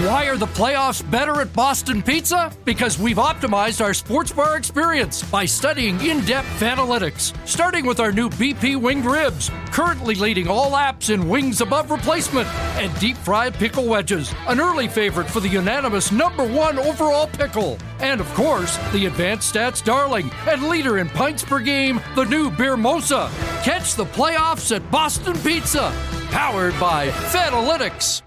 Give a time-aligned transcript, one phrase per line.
[0.00, 2.52] Why are the playoffs better at Boston Pizza?
[2.66, 8.12] Because we've optimized our sports bar experience by studying in depth analytics, starting with our
[8.12, 13.54] new BP winged ribs, currently leading all apps in wings above replacement, and deep fried
[13.54, 17.78] pickle wedges, an early favorite for the unanimous number one overall pickle.
[17.98, 22.50] And of course, the advanced stats darling and leader in pints per game, the new
[22.50, 23.30] Beer Mosa.
[23.64, 25.90] Catch the playoffs at Boston Pizza,
[26.30, 28.25] powered by Fanalytics.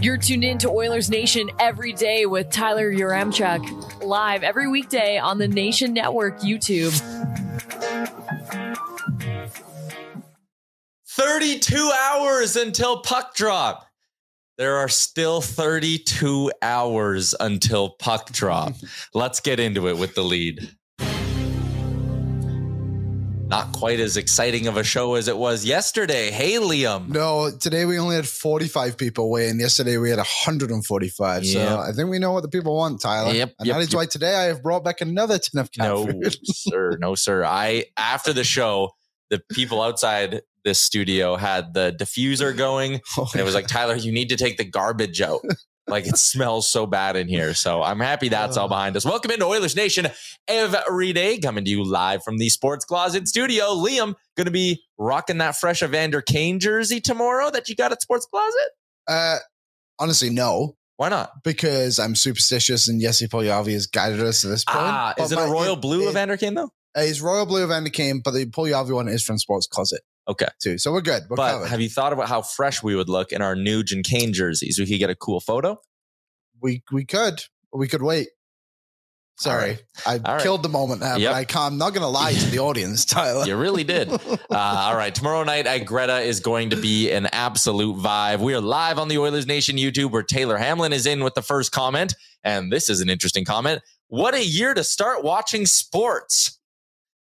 [0.00, 5.38] You're tuned in to Oilers Nation every day with Tyler Yaremchuk, live every weekday on
[5.38, 6.92] the Nation Network YouTube.
[11.08, 13.86] 32 hours until puck drop.
[14.58, 18.74] There are still 32 hours until puck drop.
[19.12, 20.70] Let's get into it with the lead.
[23.54, 26.32] Not quite as exciting of a show as it was yesterday.
[26.32, 27.06] Hey, Liam.
[27.06, 29.60] No, today we only had 45 people weigh in.
[29.60, 31.44] Yesterday we had 145.
[31.44, 31.52] Yeah.
[31.52, 33.32] So I think we know what the people want, Tyler.
[33.32, 33.96] Yep, and yep, that is yep.
[33.96, 36.36] why today I have brought back another tin of cat No, food.
[36.46, 36.98] sir.
[37.00, 37.44] No, sir.
[37.44, 38.90] I after the show,
[39.30, 43.94] the people outside this studio had the diffuser going, oh and it was like, Tyler,
[43.94, 45.42] you need to take the garbage out.
[45.86, 47.52] Like it smells so bad in here.
[47.52, 49.04] So I'm happy that's all behind us.
[49.04, 50.06] Welcome into Oilers Nation
[50.48, 53.66] every day, coming to you live from the Sports Closet Studio.
[53.74, 58.00] Liam going to be rocking that fresh Evander Kane jersey tomorrow that you got at
[58.00, 58.70] Sports Closet.
[59.06, 59.38] Uh,
[59.98, 61.30] honestly, no, Why not?
[61.44, 64.78] because I'm superstitious and Jesse Puljujarvi has guided us to this point.
[64.80, 66.70] Ah, But is it a my- royal blue it- Evander Kane though?
[66.96, 70.46] Uh, It's royal blue Evander Kane, but the Puljujarvi one is from Sports Closet Okay.
[70.62, 70.78] too.
[70.78, 71.24] So we're good.
[71.28, 71.66] We're but covered.
[71.68, 74.78] have you thought about how fresh we would look in our Nuge and Kane jerseys?
[74.78, 75.78] We could get a cool photo.
[76.60, 77.42] we we could
[77.72, 78.28] we could wait.
[79.36, 80.42] Sorry, I All right.
[80.42, 81.34] killed the moment there, Yep.
[81.34, 81.72] I can't.
[81.72, 83.44] I'm not going to lie to the audience, Tyler.
[83.44, 84.08] You really did.
[84.08, 84.18] Uh,
[84.50, 85.12] all right.
[85.12, 88.38] Tomorrow night at Greta is going to be an absolute vibe.
[88.38, 91.42] We are live on the Oilers Nation YouTube where Taylor Hamlin is in with the
[91.42, 92.14] first comment.
[92.44, 93.82] And this is an interesting comment.
[94.06, 96.60] What a year to start watching sports.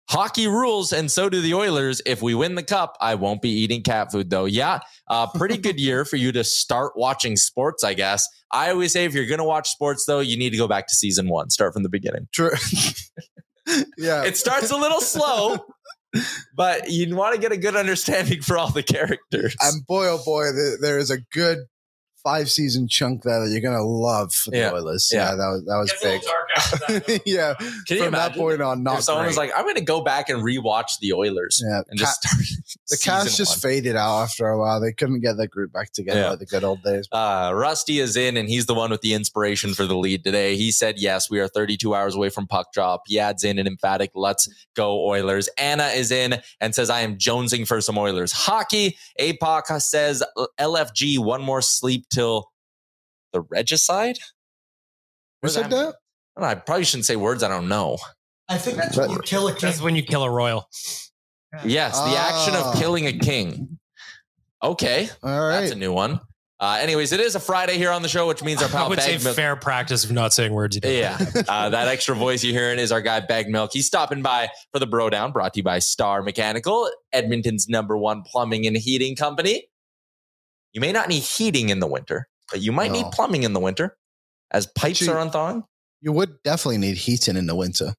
[0.10, 2.02] Hockey rules, and so do the Oilers.
[2.04, 4.46] If we win the cup, I won't be eating cat food, though.
[4.46, 8.28] Yeah, uh, pretty good year for you to start watching sports, I guess.
[8.52, 10.88] I always say if you're going to watch sports, though, you need to go back
[10.88, 12.28] to season one, start from the beginning.
[12.34, 12.50] True.
[14.00, 15.60] yeah, It starts a little slow,
[16.56, 19.56] but you want to get a good understanding for all the characters.
[19.62, 21.60] and boy, oh boy, there, there is a good
[22.24, 24.74] five season chunk there that you're going to love for the Yeah.
[24.74, 25.10] Oilers.
[25.12, 25.30] Yeah.
[25.32, 27.22] Yeah, that was that was big.
[27.26, 27.54] yeah,
[27.88, 30.02] Can you from that point on, not if someone was like, I'm going to go
[30.02, 32.44] back and rewatch the Oilers Yeah, and just start,
[32.90, 33.72] The cast just one.
[33.72, 34.80] faded out after a while.
[34.82, 36.30] They couldn't get their group back together Yeah.
[36.32, 37.08] like the good old days.
[37.12, 40.56] Uh, Rusty is in, and he's the one with the inspiration for the lead today.
[40.56, 43.04] He said, Yes, we are 32 hours away from puck drop.
[43.08, 45.50] He adds in an emphatic, Let's go, Oilers.
[45.58, 48.98] Anna is in and says, I am jonesing for some Oilers hockey.
[49.20, 50.24] APOC says,
[50.60, 52.52] LFG, one more sleep till
[53.34, 54.18] the regicide.
[55.42, 55.74] Who said that?
[55.76, 55.94] I, don't
[56.42, 57.98] know, I probably shouldn't say words I don't know.
[58.48, 59.60] I think that's when you kill a king.
[59.62, 60.68] That's when you kill a royal.
[61.66, 62.72] Yes, the action Ah.
[62.72, 63.80] of killing a king.
[64.62, 65.62] Okay, All right.
[65.62, 66.20] that's a new one.
[66.62, 68.90] Uh, anyways, it is a Friday here on the show, which means our I pal
[68.90, 70.78] would say Baggedmilk- fair practice of not saying words.
[70.84, 71.18] Yeah,
[71.48, 73.70] uh, that extra voice you're hearing is our guy Baggedmilk.
[73.72, 77.98] He's stopping by for the Bro Down, brought to you by Star Mechanical, Edmonton's number
[77.98, 79.70] one plumbing and heating company.
[80.74, 83.60] You may not need heating in the winter, but you might need plumbing in the
[83.62, 83.98] winter,
[84.52, 85.64] as pipes Actually- are unthawing.
[86.02, 87.94] You would definitely need heating in the winter.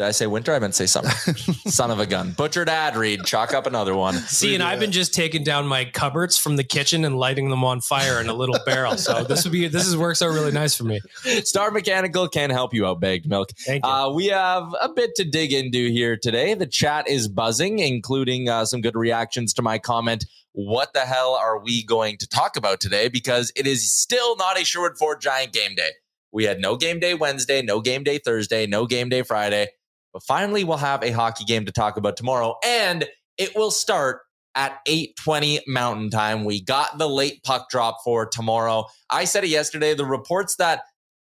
[0.00, 0.54] Did I say winter?
[0.54, 1.10] I meant to say summer.
[1.66, 2.30] Son of a gun.
[2.30, 3.26] Butchered ad read.
[3.26, 4.14] Chalk up another one.
[4.14, 7.62] See, and I've been just taking down my cupboards from the kitchen and lighting them
[7.64, 8.96] on fire in a little barrel.
[8.96, 11.00] So this would be this is works out really nice for me.
[11.44, 13.50] Star Mechanical can help you out, Baggedmilk.
[13.66, 13.90] Thank you.
[13.90, 16.54] Uh, we have a bit to dig into here today.
[16.54, 20.24] The chat is buzzing, including uh, some good reactions to my comment.
[20.52, 23.08] What the hell are we going to talk about today?
[23.10, 25.90] Because it is still not a Sherwood Ford Giant game day.
[26.32, 29.68] We had no game day Wednesday, no game day Thursday, no game day Friday.
[30.12, 33.06] But finally, we'll have a hockey game to talk about tomorrow, and
[33.38, 34.20] it will start
[34.54, 36.44] at 8:20 Mountain Time.
[36.44, 38.86] We got the late puck drop for tomorrow.
[39.08, 39.94] I said it yesterday.
[39.94, 40.82] The reports that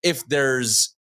[0.04, 0.96] if there's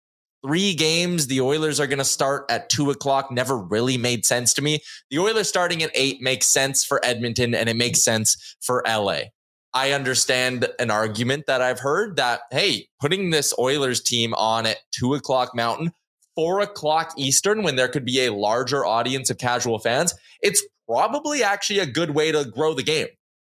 [0.46, 4.54] three games, the Oilers are going to start at two o'clock never really made sense
[4.56, 4.80] to me.
[5.10, 9.20] The Oilers starting at eight makes sense for Edmonton, and it makes sense for LA.
[9.74, 14.78] I understand an argument that I've heard that hey, putting this Oilers team on at
[14.92, 15.92] two o'clock Mountain
[16.38, 21.44] four o'clock Eastern when there could be a larger audience of casual fans, it's probably
[21.44, 23.08] actually a good way to grow the game.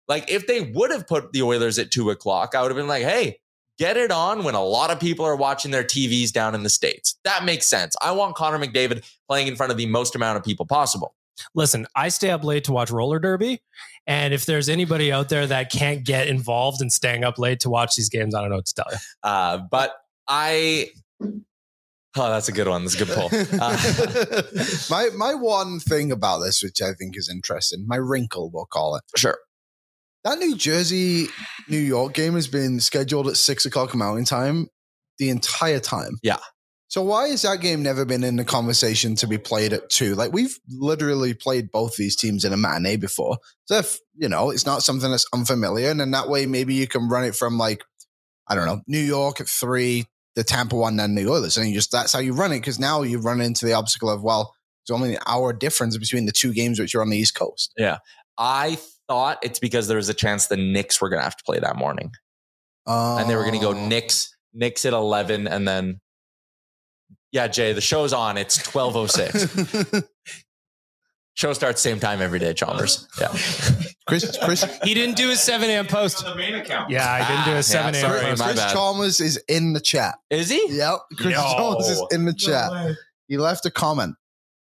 [0.08, 2.88] Like if they would have put the Oilers at two o'clock, I would have been
[2.88, 3.38] like, hey,
[3.78, 6.70] get it on when a lot of people are watching their TVs down in the
[6.70, 7.16] States.
[7.24, 7.94] That makes sense.
[8.02, 11.14] I want Connor McDavid playing in front of the most amount of people possible.
[11.54, 13.62] Listen, I stay up late to watch roller derby,
[14.06, 17.70] and if there's anybody out there that can't get involved in staying up late to
[17.70, 18.98] watch these games, I don't know what to tell you.
[19.22, 19.94] Uh, but
[20.28, 20.90] I.
[22.16, 22.84] Oh, that's a good one.
[22.84, 23.30] That's a good pull.
[23.60, 24.42] Uh,
[24.90, 28.96] my my one thing about this, which I think is interesting, my wrinkle, we'll call
[28.96, 29.02] it.
[29.16, 29.38] sure.
[30.24, 31.26] That New Jersey
[31.68, 34.68] New York game has been scheduled at six o'clock Mountain Time
[35.18, 36.18] the entire time.
[36.22, 36.38] Yeah.
[36.88, 40.14] So why has that game never been in the conversation to be played at two?
[40.14, 43.38] Like we've literally played both these teams in a matinee before.
[43.64, 46.86] So if you know, it's not something that's unfamiliar, and then that way maybe you
[46.86, 47.82] can run it from like
[48.46, 51.74] I don't know, New York at three, the Tampa one, then the Oilers, and you
[51.74, 52.60] just that's how you run it.
[52.60, 54.54] Because now you run into the obstacle of well,
[54.86, 57.72] there's only an hour difference between the two games which are on the East Coast.
[57.76, 57.98] Yeah,
[58.38, 61.44] I thought it's because there was a chance the Knicks were going to have to
[61.44, 62.12] play that morning.
[62.86, 65.46] Uh, and they were going to go Knicks, Knicks at 11.
[65.46, 66.00] And then,
[67.30, 68.36] yeah, Jay, the show's on.
[68.36, 70.08] It's 1206.
[71.34, 73.08] Show starts same time every day, Chalmers.
[73.20, 73.28] Yeah.
[74.08, 75.86] Chris, Chris, He didn't do his 7 a.m.
[75.86, 76.24] post.
[76.24, 76.90] the main account.
[76.90, 78.10] Yeah, I didn't do Ah, his 7 yeah, a.m.
[78.10, 78.38] sorry, post.
[78.40, 78.72] my Chris bad.
[78.72, 80.16] Chalmers is in the chat.
[80.30, 80.66] Is he?
[80.76, 81.42] Yep, Chris No.
[81.42, 82.70] Chalmers is in the chat.
[83.28, 84.16] He left a comment.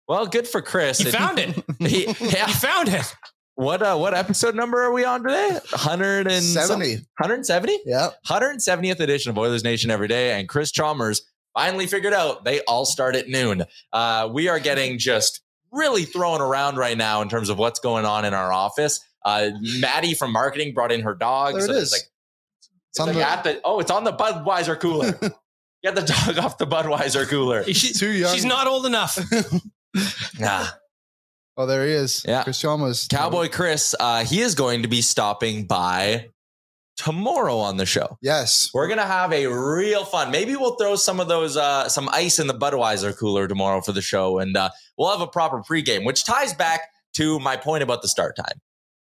[0.09, 0.99] Well, good for Chris.
[0.99, 1.63] He found it.
[1.81, 2.47] He, yeah.
[2.47, 3.15] He found it.
[3.57, 5.49] What uh, what episode number are we on today?
[5.71, 6.95] 100 and some- 70.
[7.19, 7.81] 170?
[7.87, 8.15] Yep.
[8.29, 11.23] 170th edition of Oilers Nation every day, and Chris Chalmers
[11.55, 13.65] finally figured out they all start at noon.
[13.93, 15.41] Uh, we are getting just
[15.77, 19.01] really thrown around right now in terms of what's going on in our office.
[19.25, 19.51] Uh,
[19.81, 21.55] Maddie from marketing brought in her dog.
[21.55, 21.93] There it there's is.
[21.93, 25.13] Like, It's it's on like the- at the, oh, it's on the Budweiser cooler.
[25.83, 27.65] Get the dog off the Budweiser cooler.
[27.65, 28.35] She- Too young.
[28.35, 29.19] She's not old enough.
[30.39, 30.67] nah.
[31.57, 32.23] Oh, there he is.
[32.29, 32.43] Yeah.
[32.45, 33.09] Chris Chalmers.
[33.09, 36.29] Cowboy Chris, uh, he is going to be stopping by
[36.99, 38.19] tomorrow on the show.
[38.23, 38.71] Yes.
[38.75, 40.31] We're gonna have a real fun.
[40.31, 43.93] Maybe we'll throw some of those uh, some ice in the Budweiser cooler tomorrow for
[43.93, 47.83] the show, and uh, we'll have a proper pregame, which ties back to my point
[47.83, 48.61] about the start time.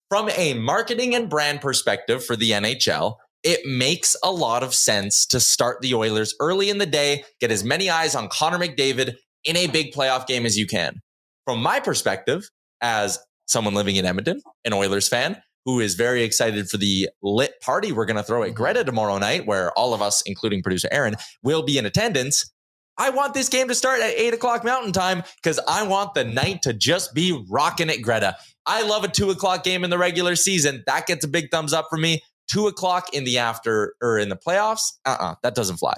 [0.09, 5.25] From a marketing and brand perspective for the NHL, it makes a lot of sense
[5.27, 9.17] to start the Oilers early in the day, get as many eyes on Connor McDavid
[9.45, 11.01] in a big playoff game as you can.
[11.47, 16.69] From my perspective, as someone living in Edmonton, an Oilers fan, who is very excited
[16.69, 18.57] for the lit party we're going to throw at mm-hmm.
[18.57, 22.51] Greta tomorrow night, where all of us, including producer Aaron, will be in attendance.
[23.01, 26.23] I want this game to start at eight o'clock Mountain Time because I want the
[26.23, 28.37] night to just be rocking at Greta.
[28.67, 30.85] I love a two o'clock game in the regular season.
[30.87, 32.21] That gets a big thumbs up for me.
[32.47, 35.95] Two o'clock in the after or in the playoffs, uh uh that doesn't fly.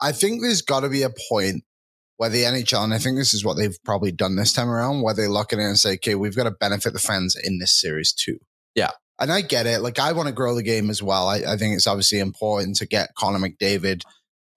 [0.00, 1.64] I think there's got to be a point
[2.16, 5.02] where the NHL, and I think this is what they've probably done this time around,
[5.02, 7.58] where they look at it and say, okay, we've got to benefit the fans in
[7.58, 8.38] this series too.
[8.74, 8.90] Yeah.
[9.18, 9.80] And I get it.
[9.80, 11.28] Like, I want to grow the game as well.
[11.28, 14.02] I, I think it's obviously important to get Connor McDavid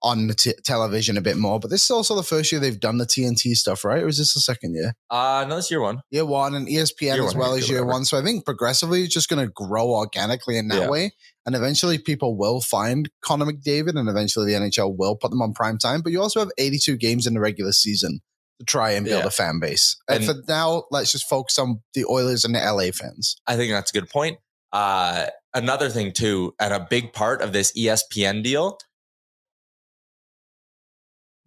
[0.02, 1.60] on the t- television a bit more.
[1.60, 4.02] But this is also the first year they've done the TNT stuff, right?
[4.02, 4.94] Or is this the second year?
[5.10, 6.00] Uh, no, it's year one.
[6.10, 7.92] Year one and ESPN Year as well as year whatever.
[7.92, 8.04] one.
[8.06, 10.88] So I think progressively it's just going to grow organically in that Yeah.
[10.88, 11.12] way.
[11.46, 15.52] And eventually people will find Connor McDavid and eventually the NHL will put them on
[15.52, 16.00] prime time.
[16.00, 18.20] But you also have 82 games in the regular season
[18.58, 19.26] to try and build Yeah.
[19.28, 19.96] a fan base.
[20.08, 23.36] And, And- for now, let's just focus on the Oilers and the LA fans.
[23.46, 24.38] I think that's a good point.
[24.72, 28.78] Uh, another thing too, and a big part of this ESPN deal.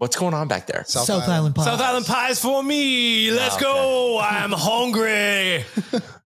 [0.03, 0.83] What's going on back there?
[0.85, 1.63] South, South, Island Pies.
[1.63, 3.31] South Island pies for me.
[3.31, 3.63] Let's Okay.
[3.63, 4.19] go.
[4.21, 5.63] I'm hungry.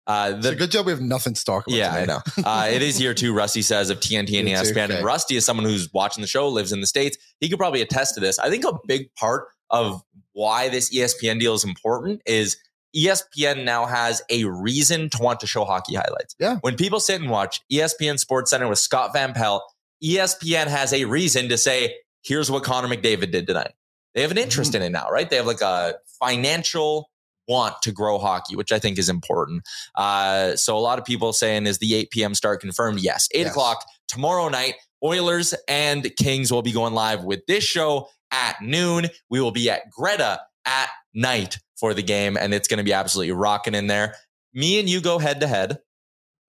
[0.06, 1.74] Uh, It's a good job we have nothing to talk about.
[1.76, 2.20] yeah, I know.
[2.44, 3.32] Uh, it is year two.
[3.32, 4.96] Rusty says of TNT and Year two, ESPN, okay.
[4.96, 7.16] and Rusty is someone who's watching the show, lives in the states.
[7.40, 8.38] He could probably attest to this.
[8.38, 10.02] I think a big part of
[10.34, 12.58] why this ESPN deal is important is
[12.94, 16.36] ESPN now has a reason to want to show hockey highlights.
[16.38, 16.56] Yeah.
[16.60, 19.62] When people sit and watch ESPN Sports Center with Scott Van Pelt,
[20.04, 23.72] ESPN has a reason to say, here's what Connor McDavid did tonight.
[24.14, 25.28] They have an interest in it now, right?
[25.28, 27.10] They have like a financial
[27.48, 29.62] want to grow hockey, which I think is important.
[29.94, 32.34] Uh, so a lot of people saying, is the 8 p.m.
[32.34, 33.00] start confirmed?
[33.00, 33.28] Yes.
[33.34, 33.50] 8 Yes.
[33.50, 34.74] o'clock tomorrow night.
[35.04, 39.06] Oilers and Kings will be going live with this show at noon.
[39.30, 42.92] We will be at Greta at night for the game, and it's going to be
[42.92, 44.14] absolutely rocking in there.
[44.54, 45.78] Me and you go head to head.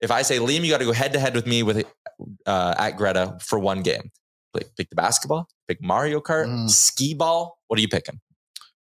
[0.01, 1.87] If I say, Liam, you got to go head to head with me with
[2.45, 4.11] uh, at Greta for one game.
[4.53, 6.69] Like, pick the basketball, pick Mario Kart, Mm.
[6.69, 7.57] skee ball.
[7.67, 8.19] What are you picking?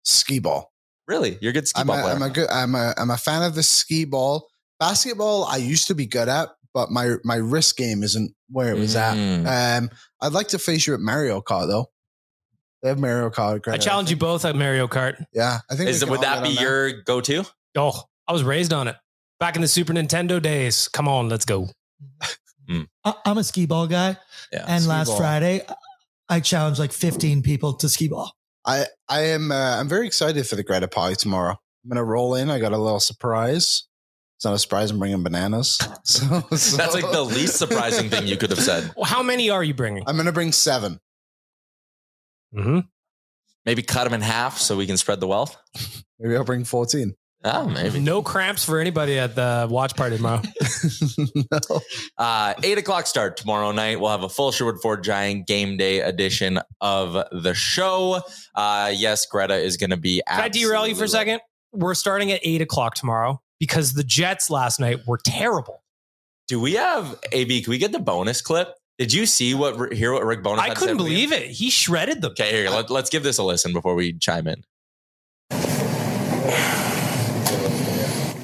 [0.04, 0.72] Ski ball.
[1.08, 1.38] Really?
[1.40, 2.14] You're a good skee I'm ball a, player.
[2.14, 2.48] I'm a good.
[2.50, 2.94] I'm a.
[2.96, 4.48] I'm a fan of the ski ball.
[4.80, 8.78] Basketball, I used to be good at, but my my wrist game isn't where it
[8.78, 9.46] was Mm.
[9.46, 9.78] at.
[9.78, 11.90] Um, I'd like to face you at Mario Kart though.
[12.82, 13.66] They have Mario Kart.
[13.68, 15.24] I challenge you both at Mario Kart.
[15.32, 15.88] Yeah, I think.
[15.88, 17.44] Is it, would that be on your go-to?
[17.76, 18.96] Oh, I was raised on it.
[19.38, 20.88] Back in the Super Nintendo days.
[20.88, 21.68] Come on, let's go.
[23.04, 24.16] I- I'm a skee ball guy.
[24.52, 24.64] Yeah.
[24.68, 25.18] and last ball.
[25.18, 25.64] Friday,
[26.32, 28.32] I challenge like 15 people to skee ball.
[28.64, 29.52] I I am.
[29.52, 31.50] Uh, I'm very excited for the Greta party tomorrow.
[31.84, 32.48] I'm gonna roll in.
[32.48, 33.84] I got a little surprise.
[34.38, 34.90] It's not a surprise.
[34.90, 35.78] I'm bringing bananas.
[36.04, 38.92] So, so- That's like the least surprising thing you could have said.
[38.96, 40.04] Well, how many are you bringing?
[40.06, 40.98] I'm gonna bring seven.
[42.56, 42.80] Mm-hmm.
[43.66, 45.56] Maybe cut them in half so we can spread the wealth.
[46.18, 47.14] Maybe I'll bring fourteen.
[47.44, 47.98] Oh, maybe.
[47.98, 50.42] No cramps for anybody at the watch party tomorrow.
[51.34, 51.80] no.
[52.16, 53.98] Uh, eight o'clock start tomorrow night.
[53.98, 58.22] We'll have a full Sherwood Ford Giant game day edition of the show.
[58.54, 60.22] Uh, yes, Greta is going to be.
[60.28, 61.40] Can I derail you for a second?
[61.72, 65.82] We're starting at eight o'clock tomorrow because the Jets last night were terrible.
[66.46, 67.62] Do we have AB?
[67.62, 68.68] Can we get the Bowness clip?
[68.98, 70.62] Did you see what hear what Rick Bowness?
[70.62, 71.50] I couldn't believe it.
[71.50, 72.32] He shredded them.
[72.32, 74.62] Okay, here let, let's give this a listen before we chime in.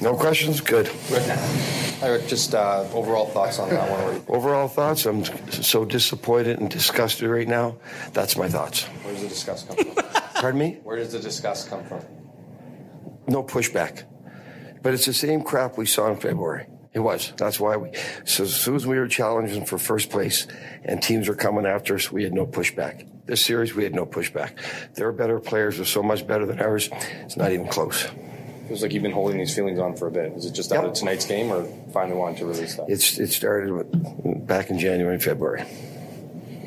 [0.01, 0.61] No questions?
[0.61, 0.89] Good.
[2.01, 4.23] Eric, just uh, overall thoughts on that one.
[4.29, 5.05] Overall thoughts?
[5.05, 7.77] I'm so disappointed and disgusted right now.
[8.13, 8.83] That's my thoughts.
[8.83, 9.95] Where does the disgust come from?
[10.35, 10.77] Pardon me?
[10.83, 12.01] Where does the disgust come from?
[13.27, 14.03] No pushback.
[14.81, 16.67] But it's the same crap we saw in February.
[16.93, 17.33] It was.
[17.37, 17.91] That's why we.
[18.23, 20.47] So as soon as we were challenging for first place
[20.83, 23.05] and teams were coming after us, we had no pushback.
[23.25, 24.53] This series, we had no pushback.
[24.95, 26.89] Their better players are so much better than ours.
[27.21, 28.07] It's not even close.
[28.69, 30.31] Feels like you've been holding these feelings on for a bit.
[30.33, 30.91] Is it just out Yep.
[30.91, 32.87] of tonight's game, or finally wanting to release that?
[32.87, 35.63] It's it started with, back in January and February.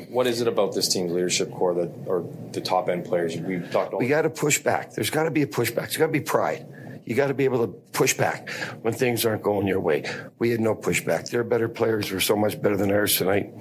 [0.09, 3.37] What is it about this team's leadership core that, or the top end players?
[3.37, 3.97] We've talked.
[3.97, 4.91] We got to push back.
[4.91, 5.75] There's got to be a pushback.
[5.75, 6.65] There's got to be pride.
[7.05, 8.49] You got to be able to push back
[8.81, 10.03] when things aren't going your way.
[10.39, 11.29] We had no pushback.
[11.29, 13.53] Their better players were so much better than ours tonight.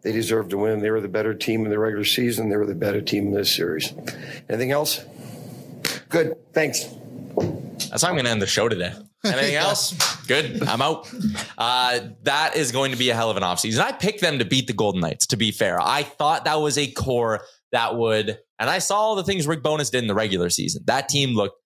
[0.00, 0.80] They deserved to win.
[0.80, 2.48] They were the better team in the regular season.
[2.48, 3.92] They were the better team in this series.
[4.48, 5.04] Anything else?
[6.08, 6.36] Good.
[6.54, 6.86] Thanks.
[7.40, 8.92] That's how I'm going to end the show today.
[9.24, 9.92] Anything else?
[10.26, 10.62] Good.
[10.62, 11.12] I'm out.
[11.56, 13.80] Uh, that is going to be a hell of an offseason.
[13.80, 15.80] I picked them to beat the Golden Knights, to be fair.
[15.80, 17.42] I thought that was a core
[17.72, 20.82] that would, and I saw all the things Rick Bowness did in the regular season.
[20.86, 21.60] That team looked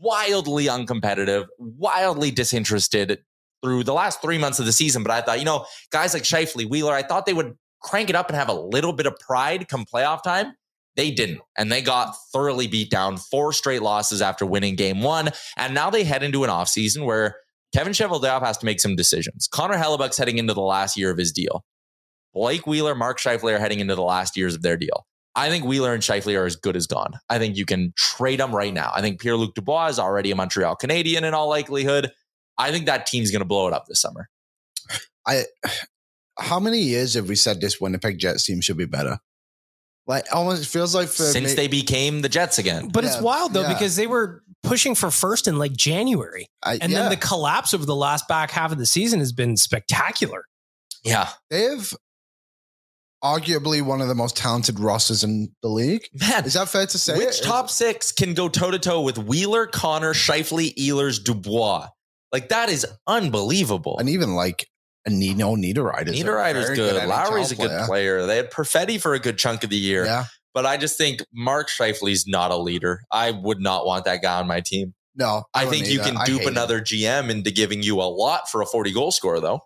[0.00, 3.18] wildly uncompetitive, wildly disinterested
[3.62, 5.02] through the last three months of the season.
[5.02, 8.16] But I thought, you know, guys like Scheifele, Wheeler, I thought they would crank it
[8.16, 10.54] up and have a little bit of pride come playoff time.
[10.98, 11.42] They didn't.
[11.56, 15.28] And they got thoroughly beat down, four straight losses after winning game one.
[15.56, 17.36] And now they head into an offseason where
[17.72, 19.46] Kevin Cheveldayoff has to make some decisions.
[19.46, 21.64] Connor Hellebuyck's heading into the last year of his deal.
[22.34, 25.06] Blake Wheeler, Mark Scheifele are heading into the last years of their deal.
[25.36, 27.12] I think Wheeler and Scheifele are as good as gone.
[27.30, 28.90] I think you can trade them right now.
[28.92, 32.10] I think Pierre Luc Dubois is already a Montreal Canadian in all likelihood.
[32.58, 34.28] I think that team's going to blow it up this summer.
[35.24, 35.44] I.
[36.40, 39.18] How many years have we said this Winnipeg Jets team should be better?
[40.08, 42.88] Like almost it feels like for since me- they became the Jets again.
[42.88, 43.74] But it's wild though yeah.
[43.74, 47.00] because they were pushing for first in like January, I- and yeah.
[47.00, 50.46] then the collapse over the last back half of the season has been spectacular.
[51.04, 51.92] Yeah, they have
[53.22, 56.06] arguably one of the most talented rosters in the league.
[56.14, 56.44] man.
[56.44, 57.18] Is that fair to say?
[57.18, 61.88] Which top six can go toe to toe with Wheeler, Connor, Scheifele, Ehlers, Dubois?
[62.32, 63.98] Like that is unbelievable.
[63.98, 64.66] and even like
[65.10, 66.08] a Nino Niederreiter.
[66.08, 67.08] Niederreiter's good.
[67.08, 68.26] Lowry's a good player.
[68.26, 70.04] They had Perfetti for a good chunk of the year.
[70.04, 70.24] Yeah.
[70.54, 73.02] But I just think Mark Scheifele's not a leader.
[73.12, 74.94] I would not want that guy on my team.
[75.14, 76.06] No, I, don't think you that.
[76.06, 79.40] can I dupe another GM into giving you a lot for a 40 goal score,
[79.40, 79.60] though.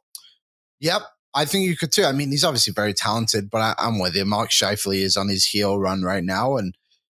[0.80, 1.02] Yep.
[1.34, 2.04] I think you could too.
[2.04, 4.24] I mean, he's obviously very talented, but I, I'm with you.
[4.24, 6.74] Mark Scheifele is on his heel run right now, and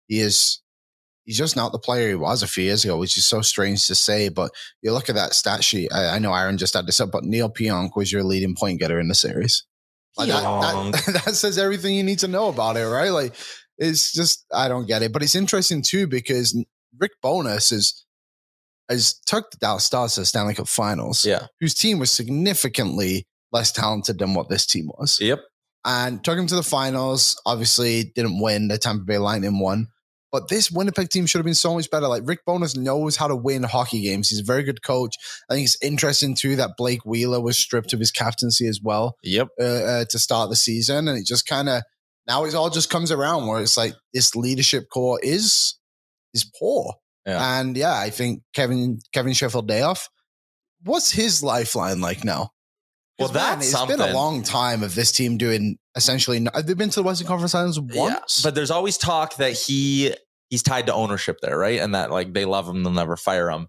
[0.07, 0.61] he is
[1.25, 3.85] he's just not the player he was a few years ago, which is so strange
[3.87, 4.29] to say.
[4.29, 4.51] But
[4.81, 5.91] you look at that stat sheet.
[5.93, 8.79] I, I know Aaron just had this up, but Neal Pionk was your leading point
[8.79, 9.63] getter in the series.
[10.17, 13.09] Like that, that, that says everything you need to know about it, right?
[13.09, 13.33] Like
[13.77, 16.57] it's just I don't get it, but it's interesting too because
[16.97, 18.05] Rick Bowness is
[18.89, 21.47] has took the Dallas Stars to the Stanley Cup Finals, Yeah.
[21.59, 25.39] whose team was significantly less talented than what this team was, Yep.
[25.85, 27.41] and took him to the finals.
[27.45, 28.67] Obviously, didn't win.
[28.67, 29.87] The Tampa Bay Lightning won.
[30.31, 32.07] But this Winnipeg team should have been so much better.
[32.07, 34.29] Like Rick Bowness knows how to win hockey games.
[34.29, 35.15] He's a very good coach.
[35.49, 39.15] I think it's interesting too that Blake Wheeler was stripped of his captaincy as well
[39.23, 39.47] Yep.
[39.59, 41.83] uh, uh, to start the season, and it just kind of
[42.27, 45.75] now it all just comes around where it's like this leadership core is
[46.33, 47.59] is poor, Yeah.
[47.59, 50.07] and yeah, I think Kevin Kevin Cheveldayoff.
[50.83, 52.49] What's his lifeline like now?
[53.19, 53.97] Well, man, that's it's something.
[53.97, 56.39] been a long time of this team doing essentially.
[56.39, 58.39] no- Have they been to the Western Conference Finals once?
[58.39, 60.13] Yeah, but there's always talk that he
[60.49, 61.79] he's tied to ownership there, right?
[61.79, 63.67] And that like they love him, they'll never fire him.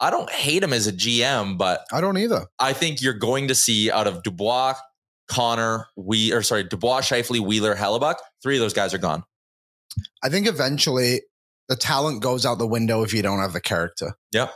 [0.00, 2.46] I don't hate him as a GM, but I don't either.
[2.58, 4.74] I think you're going to see out of Dubois,
[5.28, 9.22] Connor, we or sorry, Dubois, Scheifele, Wheeler, Hellebuyck, three of those guys are gone.
[10.22, 11.22] I think eventually
[11.68, 14.14] the talent goes out the window if you don't have the character.
[14.32, 14.48] Yeah.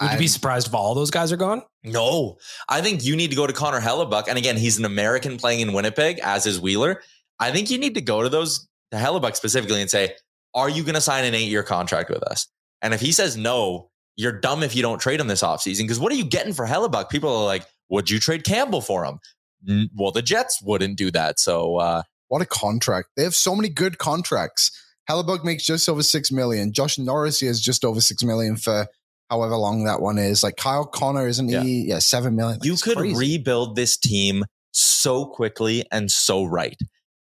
[0.00, 1.62] Would you be surprised if all those guys are gone?
[1.84, 4.24] No, I think you need to go to Connor Hellebuyck.
[4.28, 7.00] And again, he's an American playing in Winnipeg, as is Wheeler.
[7.38, 10.14] I think you need to go to those to Hellebuyck specifically and say,
[10.54, 12.48] Are you going to sign an eight year contract with us?
[12.82, 15.82] And if he says no, you're dumb if you don't trade him this offseason.
[15.82, 17.08] Because what are you getting for Hellebuyck?
[17.08, 19.88] People are like, Would you trade Campbell for him?
[19.94, 21.38] Well, the Jets wouldn't do that.
[21.38, 23.10] So uh, What a contract.
[23.16, 24.70] They have so many good contracts.
[25.08, 26.72] Hellebuyck makes just over six million.
[26.72, 28.86] Josh Norris has just over six million for
[29.34, 30.42] however long that one is.
[30.42, 31.86] Like Kyle Connor, isn't he?
[31.88, 32.58] Yeah, seven million.
[32.60, 33.16] Like, you could crazy.
[33.18, 36.76] rebuild this team so quickly and so right.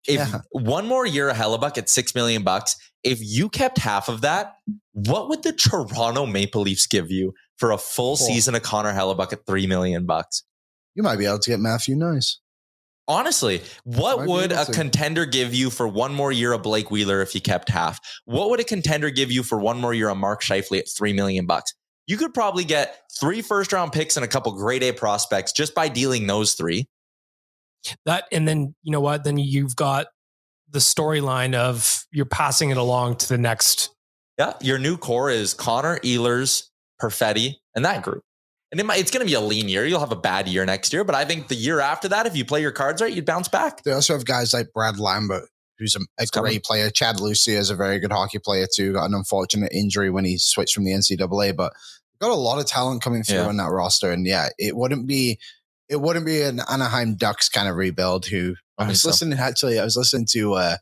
[0.07, 0.41] If Yeah.
[0.51, 4.53] one more year of Hellebuyck at six million bucks, if you kept half of that,
[4.91, 8.27] what would the Toronto Maple Leafs give you for a full Cool.
[8.27, 10.43] season of Connor Hellebuyck at three million bucks?
[10.95, 12.35] You might be able to get Matthew Knies.
[13.07, 17.35] Honestly, what would a contender give you for one more year of Blake Wheeler if
[17.35, 17.99] you kept half?
[18.23, 21.11] What would a contender give you for one more year of Mark Scheifele at three
[21.11, 21.73] million bucks?
[22.07, 25.73] You could probably get three first round picks and a couple grade A prospects just
[25.73, 26.87] by dealing those three.
[28.05, 29.23] That and then you know what?
[29.23, 30.07] Then you've got
[30.69, 33.89] the storyline of you're passing it along to the next.
[34.37, 36.69] Yeah, your new core is Connor, Ehlers,
[37.01, 38.23] Perfetti, and that group.
[38.71, 39.85] And it might, it's going to be a lean year.
[39.85, 42.35] You'll have a bad year next year, but I think the year after that, if
[42.35, 43.83] you play your cards right, you'd bounce back.
[43.83, 45.47] They also have guys like Brad Lambert,
[45.79, 46.89] who's a, a great player.
[46.89, 48.93] Chaz Lucius is a very good hockey player too.
[48.93, 51.73] Got an unfortunate injury when he switched from the NCAA, but
[52.21, 53.49] got a lot of talent coming through Yeah.
[53.49, 54.11] in that roster.
[54.11, 55.39] And yeah, it wouldn't be
[55.89, 58.25] it wouldn't be an Anaheim Ducks kind of rebuild.
[58.27, 60.77] Who I was listening actually, I was listening to uh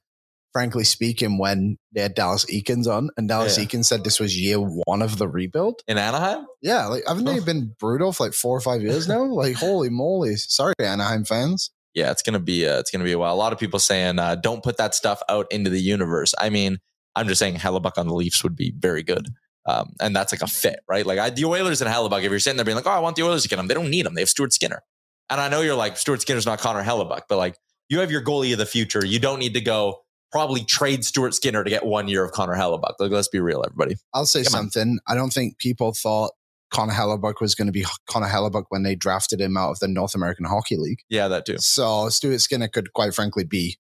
[0.54, 3.64] frankly speaking when they had Dallas Eakins on, and Dallas Yeah.
[3.66, 5.82] Eakins said this was year one of the rebuild.
[5.88, 9.24] In Anaheim, Yeah, like haven't they been brutal for like four or five years now?
[9.24, 10.36] Like holy moly!
[10.36, 11.72] Sorry, Anaheim fans.
[11.94, 13.34] Yeah, it's gonna be uh, it's gonna be a while.
[13.34, 16.34] A lot of people saying uh, don't put that stuff out into the universe.
[16.40, 16.80] I mean,
[17.16, 19.28] I'm just saying Hellebuyck on the Leafs would be very good,
[19.66, 21.06] um, and that's like a fit, right?
[21.06, 22.24] Like I, the Oilers and Hellebuyck.
[22.24, 23.74] If you're sitting there being like, oh, I want the Oilers to get him, they
[23.74, 24.14] don't need him.
[24.14, 24.82] They have Stuart Skinner,
[25.30, 27.58] and I know you're like Stuart Skinner's not Connor Hellebuyck, but like
[27.90, 29.06] you have your goalie of the future.
[29.06, 30.02] You don't need to go
[30.32, 32.94] probably trade Stuart Skinner to get one year of Connor Hellebuyck.
[33.00, 33.98] Like let's be real, everybody.
[34.14, 34.70] I'll say Come on.
[34.72, 35.00] something.
[35.10, 36.32] I don't think people thought
[36.72, 39.88] Connor Hellebuyck was going to be Connor Hellebuyck when they drafted him out of the
[39.88, 41.00] North American Hockey League.
[41.10, 41.58] Yeah, that too.
[41.60, 43.78] So Stuart Skinner could quite frankly be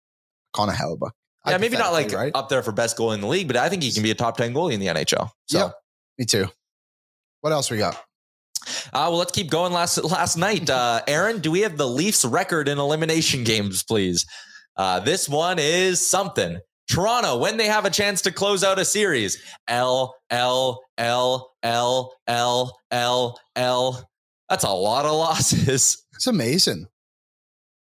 [0.54, 1.12] Connor Hellebuyck.
[1.47, 2.32] Yeah, maybe not like right?
[2.36, 4.15] up there for best goalie in the league, but I think he can be a
[4.15, 5.30] top ten goalie in the NHL.
[5.47, 5.58] So.
[5.58, 5.73] Yep.
[6.17, 6.47] Me too.
[7.41, 7.95] What else we got?
[8.91, 9.71] Uh, well, let's keep going.
[9.71, 14.25] Last last night, uh, Aaron, do we have the Leafs record in elimination games, please?
[14.75, 16.60] Uh, this one is something.
[16.89, 22.13] Toronto, when they have a chance to close out a series, L L L L
[22.28, 24.10] L L L.
[24.50, 26.06] That's a lot of losses.
[26.19, 26.86] It's amazing.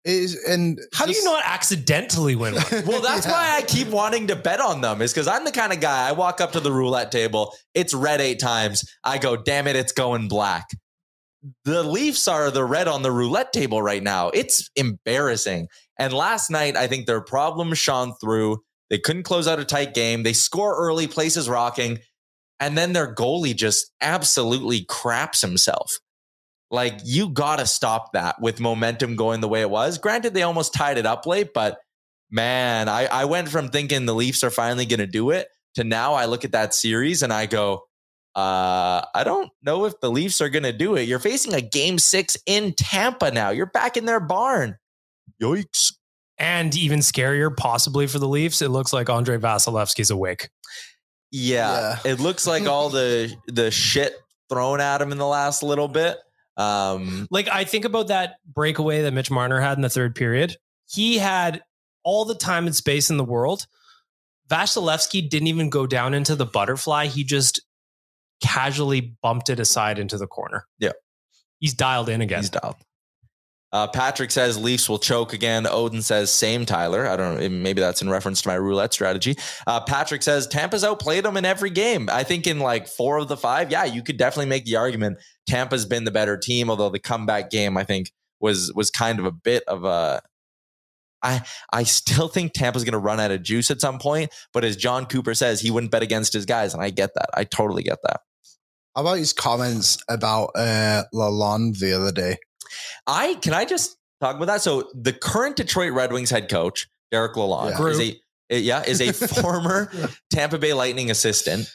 [0.06, 2.86] Is and How do you not accidentally win one?
[2.86, 5.74] Well, that's why I keep wanting to bet on them, is because I'm the kind
[5.74, 8.90] of guy I walk up to the roulette table, it's red eight times.
[9.04, 10.70] I go, damn it, it's going black.
[11.66, 14.30] The Leafs are the red on the roulette table right now.
[14.30, 15.68] It's embarrassing.
[16.00, 18.64] And last night, I think their problems shone through.
[18.90, 20.24] They couldn't close out a tight game.
[20.24, 22.00] They score early, places rocking,
[22.62, 25.98] and then their goalie just absolutely craps himself.
[26.70, 29.98] Like you got to stop that with momentum going the way it was.
[29.98, 31.80] Granted, they almost tied it up late, but
[32.30, 35.84] man, I, I went from thinking the Leafs are finally going to do it to
[35.84, 37.84] now I look at that series and I go,
[38.36, 41.04] uh, I don't know if the Leafs are going to do it.
[41.04, 43.50] You're facing a game six in Tampa now.
[43.50, 44.78] You're back in their barn.
[45.42, 45.94] Yikes.
[46.38, 50.50] And even scarier, possibly for the Leafs, it looks like Andrei Vasilevskiy's awake.
[51.32, 54.14] Yeah, it looks like all the the shit
[54.50, 56.18] thrown at him in the last little bit.
[56.58, 60.58] Um, Like I think about that breakaway that Mitch Marner had in the third period.
[60.90, 61.64] He had
[62.04, 63.66] all the time and space in the world.
[64.50, 67.06] Vasilevskiy didn't even go down into the butterfly.
[67.06, 67.62] He just
[68.44, 70.66] casually bumped it aside into the corner.
[70.80, 70.92] Yeah.
[71.60, 72.40] He's dialed in again.
[72.40, 72.76] He's dialed.
[73.74, 75.66] Uh, Patrick says Leafs will choke again.
[75.66, 77.08] Odin says same Tyler.
[77.08, 77.50] I don't know.
[77.50, 79.38] Maybe that's in reference to my roulette strategy.
[79.66, 82.10] Uh, Patrick says Tampa's outplayed them in every game.
[82.12, 85.20] I think in like four of the five, yeah, you could definitely make the argument
[85.48, 86.70] Tampa's been the better team.
[86.70, 90.22] Although the comeback game, I think, was was kind of a bit of a.
[91.24, 94.32] I I still think Tampa's going to run out of juice at some point.
[94.54, 97.30] But as Jon Cooper says, he wouldn't bet against his guys, and I get that.
[97.34, 98.22] I totally get that.
[98.96, 102.38] How about his comments about uh, Lalonde the other day?
[103.08, 104.62] I can I just talk about that.
[104.62, 107.88] So the current Detroit Red Wings head coach, Derek Lalonde, Yeah.
[107.88, 109.92] is a yeah, is a former
[110.32, 111.70] Tampa Bay Lightning assistant.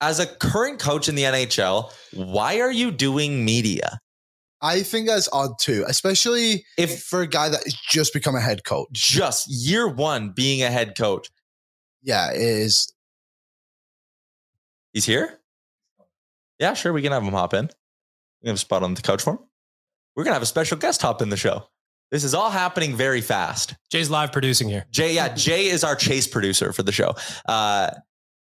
[0.00, 3.98] As a current coach in the NHL, why are you doing media?
[4.60, 8.40] I think that's odd too, especially If for a guy that has just become a
[8.40, 8.88] head coach.
[8.92, 11.28] just year one being a head coach,
[12.02, 12.92] Yeah, it is.
[14.92, 15.40] he's here.
[16.58, 17.70] Yeah, sure, we can have him hop in.
[18.42, 19.38] We have a spot on the couch for him.
[20.18, 21.68] We're gonna have a special guest hop in the show.
[22.10, 23.76] This is all happening very fast.
[23.88, 24.84] Jay's live producing here.
[24.90, 27.14] Jay, yeah, Jay is our chase producer for the show.
[27.46, 27.92] Uh,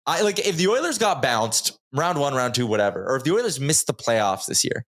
[0.04, 3.32] I like if the Oilers got bounced round one, round two, whatever, or if the
[3.32, 4.84] Oilers missed the playoffs this year,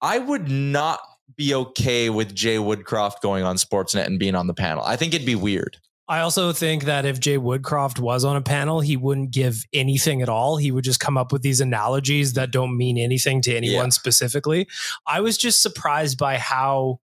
[0.00, 1.00] I would not
[1.36, 4.82] be okay with Jay Woodcroft going on Sportsnet and being on the panel.
[4.82, 5.76] I think it'd be weird.
[6.06, 10.20] I also think that if Jay Woodcroft was on a panel, he wouldn't give anything
[10.20, 10.58] at all.
[10.58, 13.90] He would just come up with these analogies that don't mean anything to anyone Yeah.
[13.90, 14.68] specifically.
[15.06, 17.00] I was just surprised by how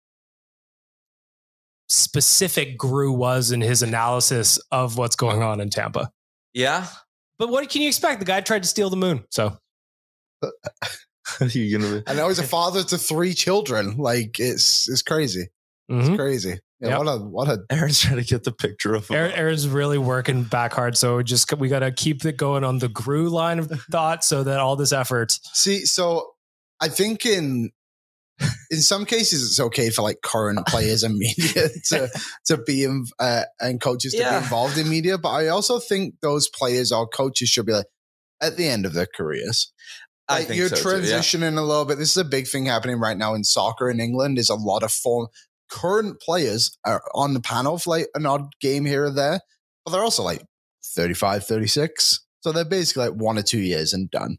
[1.87, 6.11] specific Gru was in his analysis of what's going on in Tampa.
[6.53, 6.87] Yeah.
[7.37, 8.19] But what can you expect?
[8.19, 9.23] The guy tried to steal the moon.
[9.31, 9.57] So
[11.41, 13.97] you gonna And now he's a father to three children.
[13.97, 15.47] Like it's it's crazy.
[15.87, 16.17] It's Mhm.
[16.17, 16.59] crazy.
[16.81, 16.97] Yeah, Yep.
[16.99, 19.09] what a what a Aaron's trying to get the picture of.
[19.11, 20.95] Aaron, Aaron's really working back hard.
[20.97, 24.43] So just we got to keep it going on the Gru line of thought so
[24.43, 25.31] that all this effort.
[25.53, 26.31] See, so
[26.79, 27.71] I think in
[28.71, 32.09] in some cases it's okay for like current players and media to
[32.45, 34.31] to be in, uh, and coaches to Yeah.
[34.39, 37.87] be involved in media, but I also think those players or coaches should be like
[38.41, 39.73] at the end of their careers.
[40.29, 41.17] I Like think you're so too, yeah.
[41.19, 41.97] transitioning a little bit.
[41.97, 44.37] This is a big thing happening right now in soccer in England.
[44.39, 45.27] Is a lot of form
[45.71, 49.39] current players are on the panel for like an odd game here or there,
[49.85, 50.41] but they're also like
[50.95, 52.25] 35, 36.
[52.41, 54.37] So they're basically like one or two years and done,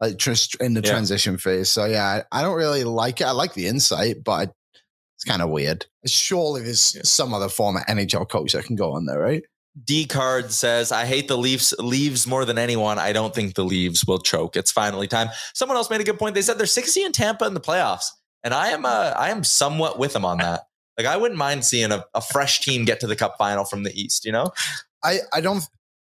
[0.00, 0.90] like just in the Yeah.
[0.90, 1.68] transition phase.
[1.70, 3.24] So yeah, I, I don't really like it.
[3.26, 4.52] I like the insight, but
[5.16, 5.86] it's kind of weird.
[6.06, 9.42] Surely there's some other former NHL coach that can go on there, right?
[9.84, 12.98] D card says, I hate the Leafs leaves more than anyone.
[12.98, 14.56] I don't think the Leaves will choke.
[14.56, 15.28] It's finally time.
[15.54, 16.34] Someone else made a good point.
[16.34, 18.06] They said they're 60 in Tampa in the playoffs.
[18.42, 20.62] And I am uh, I am somewhat with them on that.
[21.00, 23.84] Like I wouldn't mind seeing a, a fresh team get to the cup final from
[23.84, 24.52] the East, you know?
[25.02, 25.64] I I don't.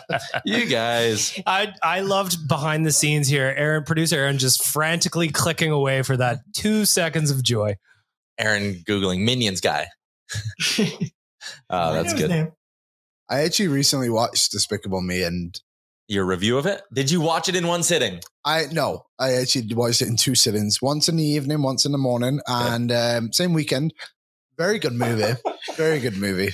[0.47, 1.39] You guys.
[1.47, 3.55] I I loved behind the scenes here.
[3.55, 7.77] Aaron, producer Aaron, just frantically clicking away for that two seconds of joy.
[8.39, 9.89] Aaron Googling Minions guy.
[11.69, 12.51] oh, that's good.
[13.29, 15.61] I actually recently watched Despicable Me, and
[16.09, 16.83] Your review of it?
[16.93, 18.21] Did you watch it in one sitting?
[18.45, 20.83] I no, I actually watched it in two sittings.
[20.83, 23.95] Once in the evening, once in the morning, and um, same weekend.
[24.59, 25.39] Very good movie.
[25.77, 26.53] Very good movie.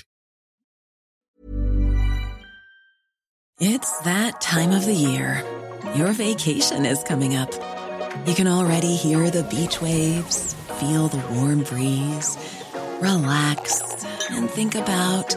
[3.60, 5.42] It's that time of the year.
[5.96, 7.52] Your vacation is coming up.
[8.26, 12.36] You can already hear the beach waves, feel the warm breeze,
[13.00, 15.34] relax, and think about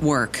[0.00, 0.40] work.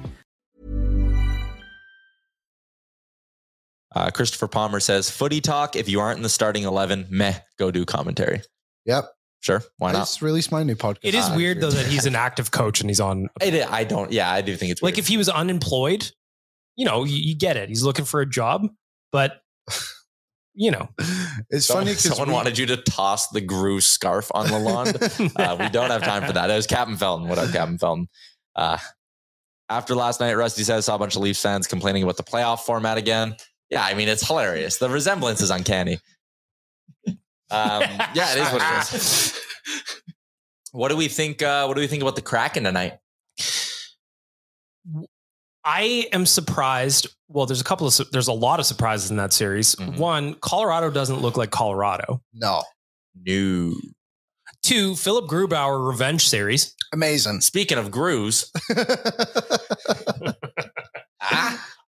[3.93, 5.75] Uh, Christopher Palmer says, "Footy talk.
[5.75, 8.41] If you aren't in the starting eleven, meh, go do commentary."
[8.85, 9.11] Yep.
[9.41, 9.99] Sure, why not?
[9.99, 10.99] Let's release my new podcast.
[11.01, 13.27] It is Ah, weird though that he's an active coach and he's on.
[13.41, 14.11] It, I don't.
[14.11, 16.11] Yeah, I do think it's like if he was unemployed,
[16.75, 17.67] you know, you, you get it.
[17.69, 18.67] He's looking for a job,
[19.11, 19.41] but
[20.53, 20.89] you know,
[21.49, 25.35] It's Someone, funny because someone wanted you to toss the Gru scarf on Lalonde.
[25.39, 26.49] uh, we don't have time for that.
[26.51, 27.27] It was Captain Felton.
[27.27, 28.09] What up, Captain Felton?
[28.55, 28.77] Uh,
[29.69, 32.59] after last night, Rusty says saw a bunch of Leafs fans complaining about the playoff
[32.59, 33.35] format again.
[33.71, 34.77] Yeah, I mean it's hilarious.
[34.77, 35.99] The resemblance is uncanny.
[37.53, 37.81] Um,
[38.15, 39.37] yeah, it is what it is.
[40.71, 41.41] What do we think?
[41.41, 42.93] Uh, what do we think about the Kraken tonight?
[45.63, 47.07] I am surprised.
[47.27, 49.75] Well, there's a couple of there's a lot of surprises in that series.
[49.75, 49.97] Mm-hmm.
[49.97, 52.21] One, Colorado doesn't look like Colorado.
[52.33, 52.63] No.
[53.21, 53.73] No.
[54.63, 56.75] Two, Philipp Grubauer revenge series.
[56.93, 57.41] Amazing.
[57.41, 58.49] Speaking of Grus,
[60.25, 60.33] ah,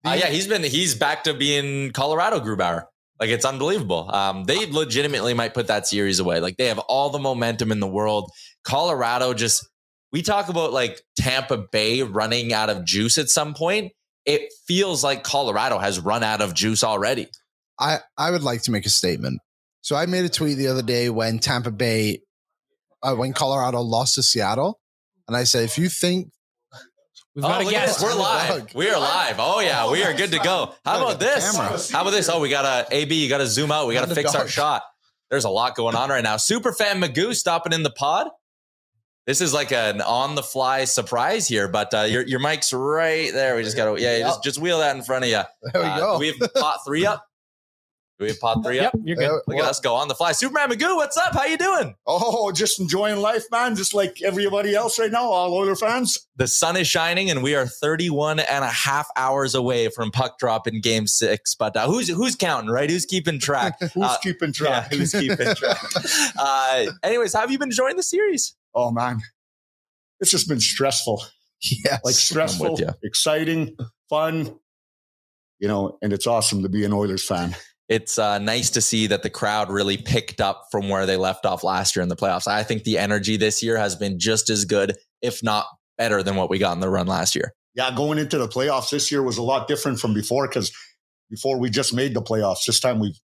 [0.06, 2.86] uh, yeah, he's been he's back to being Colorado Grubauer.
[3.20, 4.10] Like it's unbelievable.
[4.14, 6.40] Um, they legitimately might put that series away.
[6.40, 8.32] Like they have all the momentum in the world.
[8.64, 9.68] Colorado just
[10.12, 13.92] we talk about like Tampa Bay running out of juice at some point.
[14.26, 17.28] It feels like Colorado has run out of juice already.
[17.80, 19.40] I, I would like to make a statement.
[19.82, 22.22] So I made a tweet the other day when Tampa Bay,
[23.02, 24.80] uh, when Colorado lost to Seattle,
[25.28, 26.32] and I said, if you think
[27.36, 28.00] We've Oh, got a look at guest.
[28.00, 28.10] this.
[28.12, 28.74] We're live.
[28.76, 29.36] We are live.
[29.40, 30.74] Oh yeah, we are good to go.
[30.84, 31.56] How about this?
[31.92, 32.28] How about this?
[32.30, 33.14] Oh, we got to AB.
[33.24, 33.88] You got to zoom out.
[33.88, 34.82] We got to fix our shot.
[35.30, 36.36] There's a lot going on right now.
[36.38, 38.28] Superfan Magoo stopping in the pod.
[39.28, 43.32] This is like an on the fly surprise here, but uh, your your mic's right
[43.32, 43.56] there.
[43.56, 45.42] We just got to yeah, just just wheel that in front of you.
[45.72, 46.18] There we uh, go.
[46.18, 47.24] We've pot three up?
[48.20, 48.94] Do we have pot three up?
[48.96, 49.30] Yep, you're good.
[49.30, 50.34] Uh, Look at us go on the fly.
[50.34, 51.34] Superfan Magoo, what's up?
[51.34, 51.96] How you doing?
[52.06, 53.78] Oh, just enjoying life, man.
[53.78, 56.28] Just like everybody else right now, all Oiler fans.
[56.36, 60.38] The sun is shining and we are 31 and a half hours away from puck
[60.38, 61.56] drop in game six.
[61.56, 62.90] But uh, who's who's counting, right?
[62.90, 63.80] Who's keeping track?
[63.94, 64.92] Who's Uh, keeping track?
[64.92, 65.78] Yeah, who's keeping track?
[66.38, 68.54] uh, anyways, how have you been enjoying the series?
[68.76, 69.22] oh man,
[70.20, 71.24] it's just been stressful.
[71.86, 73.76] Yeah, Like stressful, exciting,
[74.10, 74.60] fun.
[75.60, 77.56] You know, and it's awesome to be an Oilers fan.
[77.90, 81.46] It's uh, nice to see that the crowd really picked up from where they left
[81.46, 82.48] off last year in the playoffs.
[82.48, 85.66] I think the energy this year has been just as good, if not
[85.98, 87.54] better, than what we got in the run last year.
[87.74, 90.72] Yeah, going into the playoffs this year was a lot different from before because
[91.32, 92.66] before we just made the playoffs.
[92.66, 93.16] This time we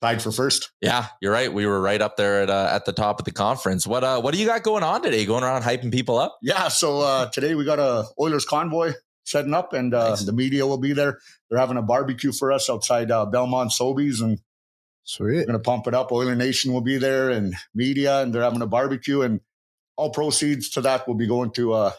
[0.00, 0.70] tied for first.
[0.80, 1.52] Yeah, you're right.
[1.52, 3.86] We were right up there at uh, at the top of the conference.
[3.86, 5.24] What uh, what do you got going on today?
[5.26, 6.38] Going around hyping people up?
[6.42, 8.94] Yeah, so uh, today we got a Oilers convoy
[9.28, 10.24] setting up, and uh, Nice.
[10.24, 11.18] the media will be there.
[11.48, 14.40] They're having a barbecue for us outside uh, Belmont Sobeys, and
[15.04, 15.36] Sweet.
[15.36, 16.10] we're going to pump it up.
[16.12, 19.40] Oiler Nation will be there, and media, and they're having a barbecue, and
[19.96, 21.92] all proceeds to that will be going to uh,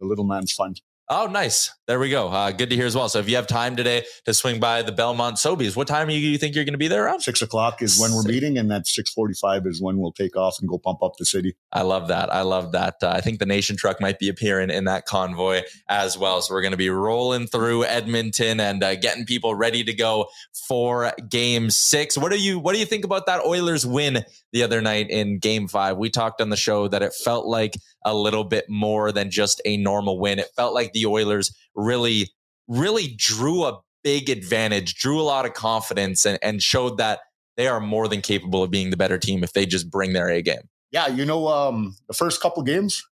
[0.00, 0.80] the Little Man's Fund.
[1.12, 1.74] Oh, nice.
[1.88, 2.28] There we go.
[2.28, 3.08] Uh, good to hear as well.
[3.08, 6.14] So if you have time today to swing by the Belmont Sobeys, what time do
[6.14, 7.22] you, you think you're going to be there around?
[7.22, 10.58] Six o'clock is when we're meeting, and at six forty-five is when we'll take off
[10.60, 11.56] and go pump up the city.
[11.72, 12.32] I love that.
[12.32, 12.94] I love that.
[13.02, 16.42] Uh, I think the Nation truck might be appearing in that convoy as well.
[16.42, 20.28] So we're going to be rolling through Edmonton and uh, getting people ready to go
[20.68, 22.16] for Game Six.
[22.16, 25.38] What do you What do you think about that Oilers win the other night in
[25.38, 25.96] Game Five?
[25.96, 29.60] We talked on the show that it felt like a little bit more than just
[29.64, 30.38] a normal win.
[30.38, 32.30] It felt like the Oilers really,
[32.68, 37.20] really drew a big advantage, drew a lot of confidence, and, and showed that
[37.56, 40.28] they are more than capable of being the better team if they just bring their
[40.28, 40.68] A game.
[40.90, 43.04] Yeah, you know, um, the first couple games,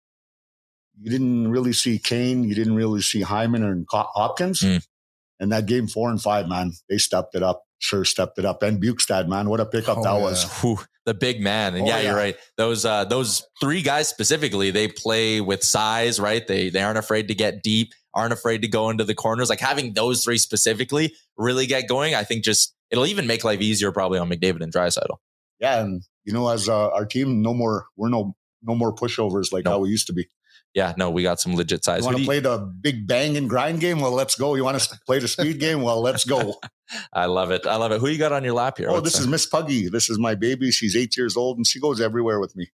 [1.00, 4.62] you didn't really see Kane, you didn't really see Hyman and Hopkins.
[4.62, 4.88] Mm.
[5.40, 7.67] And that game four and five, man, they stepped it up.
[7.80, 8.64] Sure stepped it up.
[8.64, 10.22] And Bukestad, man, what a pickup Oh, that yeah.
[10.22, 10.62] was.
[10.62, 11.76] Whew, the big man.
[11.76, 12.08] And Oh, yeah, yeah.
[12.10, 12.36] you're right.
[12.58, 16.46] Those uh those three guys specifically, they play with size, right?
[16.48, 19.50] They they aren't afraid to get deep, aren't afraid to go into the corners.
[19.50, 23.62] Like having those three specifically really get going, I think just it'll even make life
[23.62, 25.18] easier probably on McDavid and Draisaitl.
[25.60, 29.54] Yeah, and you know, as uh, our team, no more, we're no no more pushovers
[29.54, 30.28] like how we used to be.
[30.78, 32.02] Yeah, no, we got some legit size.
[32.02, 34.00] You want to play the big bang and grind game?
[34.00, 34.54] Well, let's go.
[34.54, 35.82] You want to play the speed game?
[35.82, 36.54] Well, let's go.
[37.14, 37.66] I love it.
[37.66, 38.00] I love it.
[38.00, 38.92] Who you got on your lap here?
[38.92, 39.22] Oh, What's this that?
[39.22, 39.90] is Miss Puggy.
[39.90, 40.70] This is my baby.
[40.70, 42.70] She's eight years old and she goes everywhere with me.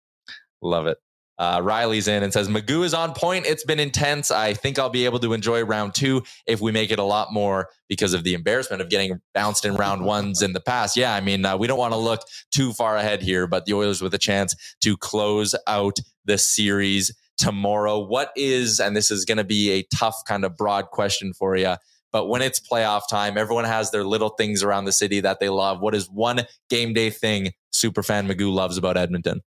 [0.60, 0.98] Love it.
[1.38, 3.46] Uh, Riley's in and says, Magoo is on point.
[3.46, 4.32] It's been intense.
[4.32, 7.32] I think I'll be able to enjoy round two if we make it a lot
[7.32, 10.96] more because of the embarrassment of getting bounced in round ones in the past.
[10.96, 13.74] Yeah, I mean, uh, we don't want to look too far ahead here, but the
[13.74, 17.98] Oilers with a chance to close out the series tomorrow.
[17.98, 21.56] What is, and this is going to be a tough kind of broad question for
[21.56, 21.74] you,
[22.12, 25.48] but when it's playoff time, everyone has their little things around the city that they
[25.48, 25.80] love.
[25.80, 29.40] What is one game day thing Superfan Magoo loves about Edmonton?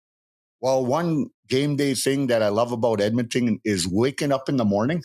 [0.60, 4.66] Well, one game day thing that I love about Edmonton is waking up in the
[4.66, 5.04] morning,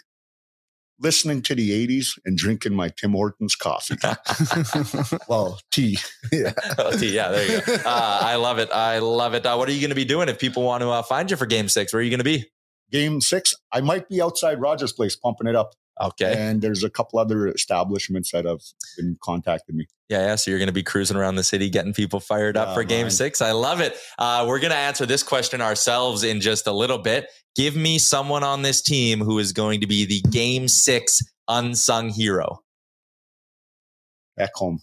[0.99, 3.97] listening to the 80s and drinking my Tim Hortons coffee.
[5.29, 5.99] well, tea.
[6.33, 6.55] Yeah.
[6.79, 7.75] Oh, tea, yeah, there you go.
[7.75, 8.71] Uh, I love it.
[8.73, 9.47] I love it.
[9.47, 11.37] Uh, what are you going to be doing if people want to uh, find you
[11.37, 11.93] for game six?
[11.93, 12.47] Where are you going to be?
[12.91, 15.75] Game six, I might be outside Rogers Place pumping it up.
[16.01, 16.35] Okay.
[16.37, 18.61] And there's a couple other establishments that have
[18.97, 19.87] been contacting me.
[20.09, 20.35] Yeah, yeah.
[20.37, 22.85] So you're going to be cruising around the city, getting people fired up Yeah, for
[22.85, 23.11] game man.
[23.11, 23.43] six.
[23.43, 23.97] I love it.
[24.19, 27.29] Uh, we're going to answer this question ourselves in just a little bit.
[27.55, 32.09] Give me someone on this team who is going to be the game six unsung
[32.09, 32.61] hero.
[34.39, 34.79] Ekholm.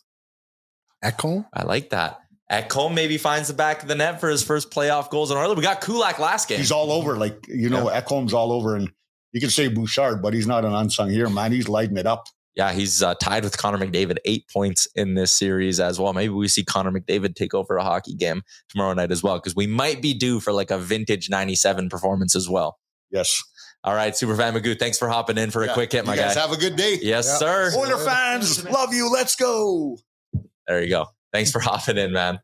[1.03, 1.47] Ekholm?
[1.51, 2.19] I like that.
[2.51, 5.57] Ekholm maybe finds the back of the net for his first playoff goals in Oilers.
[5.57, 6.59] We got Kulak last game.
[6.59, 7.17] He's all over.
[7.17, 8.75] Like, you know, Ekholm's all over.
[8.75, 8.89] And
[9.33, 11.51] you can say Bouchard, but he's not an unsung hero, man.
[11.51, 12.27] He's lighting it up.
[12.55, 16.11] Yeah, he's uh, tied with Connor McDavid, eight points in this series as well.
[16.13, 19.55] Maybe we see Connor McDavid take over a hockey game tomorrow night as well, because
[19.55, 22.79] we might be due for like a vintage 97 performance as well.
[23.11, 23.39] Yes.
[23.83, 26.33] All right, Superfan Magoo, thanks for hopping in for a quick hit, my you guys
[26.33, 26.41] guy.
[26.41, 26.97] have a good day.
[26.99, 27.71] yes, sir.
[27.77, 29.11] Oiler fans, love you.
[29.11, 29.99] Let's go.
[30.67, 31.05] There you go.
[31.33, 32.39] Thanks for hopping in, man.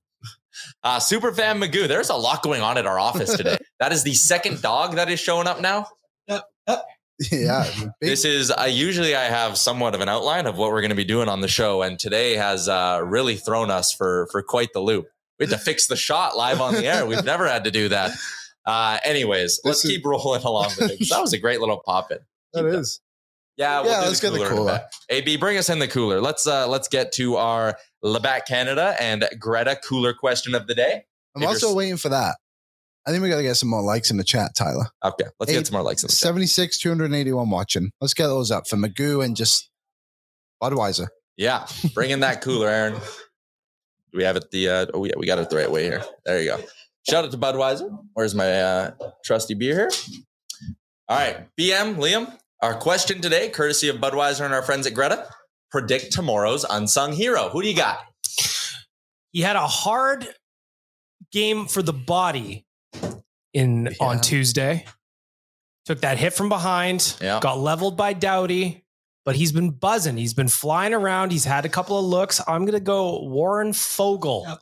[0.83, 3.57] Uh, Superfan Magoo, there's a lot going on at our office today.
[3.79, 5.87] that is the second dog that is showing up now.
[6.27, 7.65] yeah.
[8.01, 10.95] This is uh, usually I have somewhat of an outline of what we're going to
[10.95, 14.69] be doing on the show, and today has uh, really thrown us for for quite
[14.73, 15.05] the loop.
[15.39, 17.05] We had to fix the shot live on the air.
[17.05, 18.11] We've never had to do that.
[18.65, 21.09] Uh, anyways, let's is- keep rolling along with it.
[21.09, 22.19] That was a great little pop in.
[22.53, 22.99] That is.
[23.57, 24.81] Yeah, we'll Yeah, let's the get the cooler in a cooler.
[25.09, 25.27] bit.
[25.27, 26.19] AB, bring us in the cooler.
[26.21, 31.03] Let's uh let's get to our Labatt Canada and Greta cooler question of the day.
[31.35, 32.35] I'm If also waiting for that.
[33.05, 34.85] I think we got to get some more likes in the chat, Tyler.
[35.03, 36.19] Okay, let's Eight- get some more likes in the chat.
[36.19, 37.91] 76, 281 watching.
[37.99, 39.69] Let's get those up for Magoo and just
[40.61, 41.07] Budweiser.
[41.35, 42.93] Yeah, bring in that cooler, Aaron.
[42.93, 46.03] Do we have it the uh oh yeah, we got it the right way here.
[46.25, 46.63] There you go.
[47.09, 47.89] Shout out to Budweiser.
[48.13, 48.91] Where's my uh
[49.25, 49.91] trusty beer here?
[51.09, 55.27] All right, BM, Liam, our question today, courtesy of Budweiser and our friends at Greta.
[55.69, 57.49] Predict tomorrow's unsung hero.
[57.49, 57.99] Who do you got?
[59.33, 60.27] He had a hard
[61.31, 62.65] game for the body
[63.53, 64.85] in on Tuesday.
[65.85, 67.39] Took that hit from behind, Yeah.
[67.41, 68.85] got leveled by Doughty,
[69.25, 70.15] but he's been buzzing.
[70.15, 71.31] He's been flying around.
[71.33, 72.39] He's had a couple of looks.
[72.47, 74.57] I'm gonna go Warren Foegele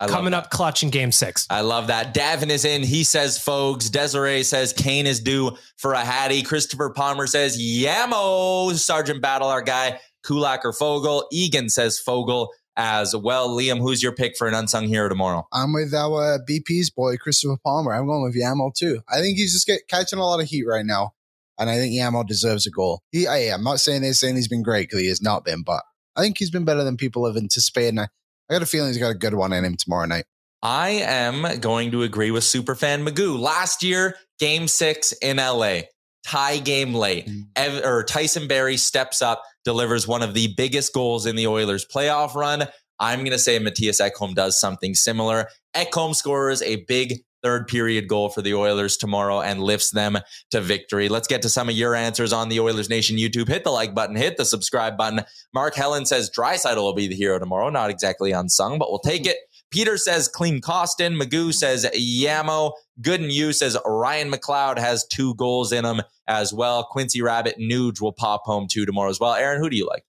[0.00, 0.44] I love coming that.
[0.44, 1.46] up clutch in game six.
[1.50, 2.14] I love that.
[2.14, 2.82] Davin is in.
[2.82, 3.90] He says Fogs.
[3.90, 6.42] Desiree says Kane is due for a Hattie.
[6.42, 8.72] Christopher Palmer says Yamo.
[8.74, 10.00] Sergeant Battle, our guy.
[10.24, 11.24] Kulak or Foegele.
[11.30, 13.50] Egan says Foegele as well.
[13.50, 15.46] Liam, who's your pick for an unsung hero tomorrow?
[15.52, 17.92] I'm with our uh, BP's boy, Christopher Palmer.
[17.92, 19.00] I'm going with Yamo too.
[19.08, 21.12] I think he's just get, catching a lot of heat right now.
[21.58, 23.02] And I think Yamo deserves a goal.
[23.12, 25.62] He, I, I'm not saying they're saying he's been great because he has not been,
[25.62, 25.82] but
[26.16, 27.88] I think he's been better than people have anticipated.
[27.90, 28.08] And I,
[28.50, 30.24] I got a feeling he's got a good one in him tomorrow night.
[30.60, 33.38] I am going to agree with Superfan Magoo.
[33.38, 35.82] Last year, game six in LA,
[36.26, 37.28] tie game late.
[37.28, 37.44] Mm.
[37.54, 41.86] Ev- or Tyson Barrie steps up, delivers one of the biggest goals in the Oilers
[41.86, 42.66] playoff run.
[42.98, 45.48] I'm going to say Mattias Ekholm does something similar.
[45.74, 50.18] Ekholm scores a big third period goal for the Oilers tomorrow and lifts them
[50.50, 51.08] to victory.
[51.08, 53.48] Let's get to some of your answers on the Oilers Nation YouTube.
[53.48, 55.22] Hit the like button, hit the subscribe button.
[55.54, 57.70] Mark Helen says Draisaitl will be the hero tomorrow.
[57.70, 59.36] Not exactly unsung, but we'll take it.
[59.70, 61.20] Peter says Klim Kostin.
[61.20, 62.72] Magoo says Yamo.
[63.00, 66.84] Good and you says Ryan McLeod has two goals in him as well.
[66.84, 69.34] Quincy Rabbit Nuge will pop home two tomorrow as well.
[69.34, 70.04] Aaron, who do you like?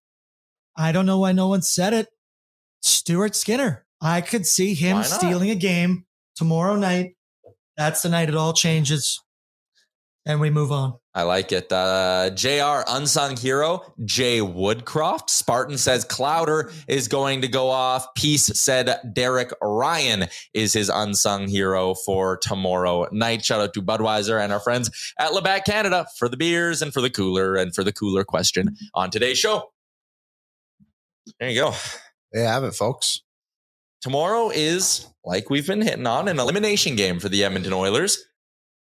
[0.75, 2.07] I don't know why no one said it.
[2.81, 3.85] Stuart Skinner.
[4.01, 6.05] I could see him stealing a game
[6.35, 7.15] tomorrow night.
[7.81, 9.23] That's the night it all changes.
[10.23, 10.99] And we move on.
[11.15, 11.71] I like it.
[11.71, 15.31] Uh, JR, unsung hero, Jay Woodcroft.
[15.31, 18.05] Spartan says Clowder is going to go off.
[18.13, 23.43] Peace said Derek Ryan is his unsung hero for tomorrow night.
[23.43, 27.01] Shout out to Budweiser and our friends at Labatt Canada for the beers and for
[27.01, 29.71] the cooler and for the cooler question on today's show.
[31.39, 31.73] There you go.
[32.31, 33.21] There you have it, folks.
[34.01, 38.17] Tomorrow is, like we've been hitting on, an elimination game for the Edmonton Oilers.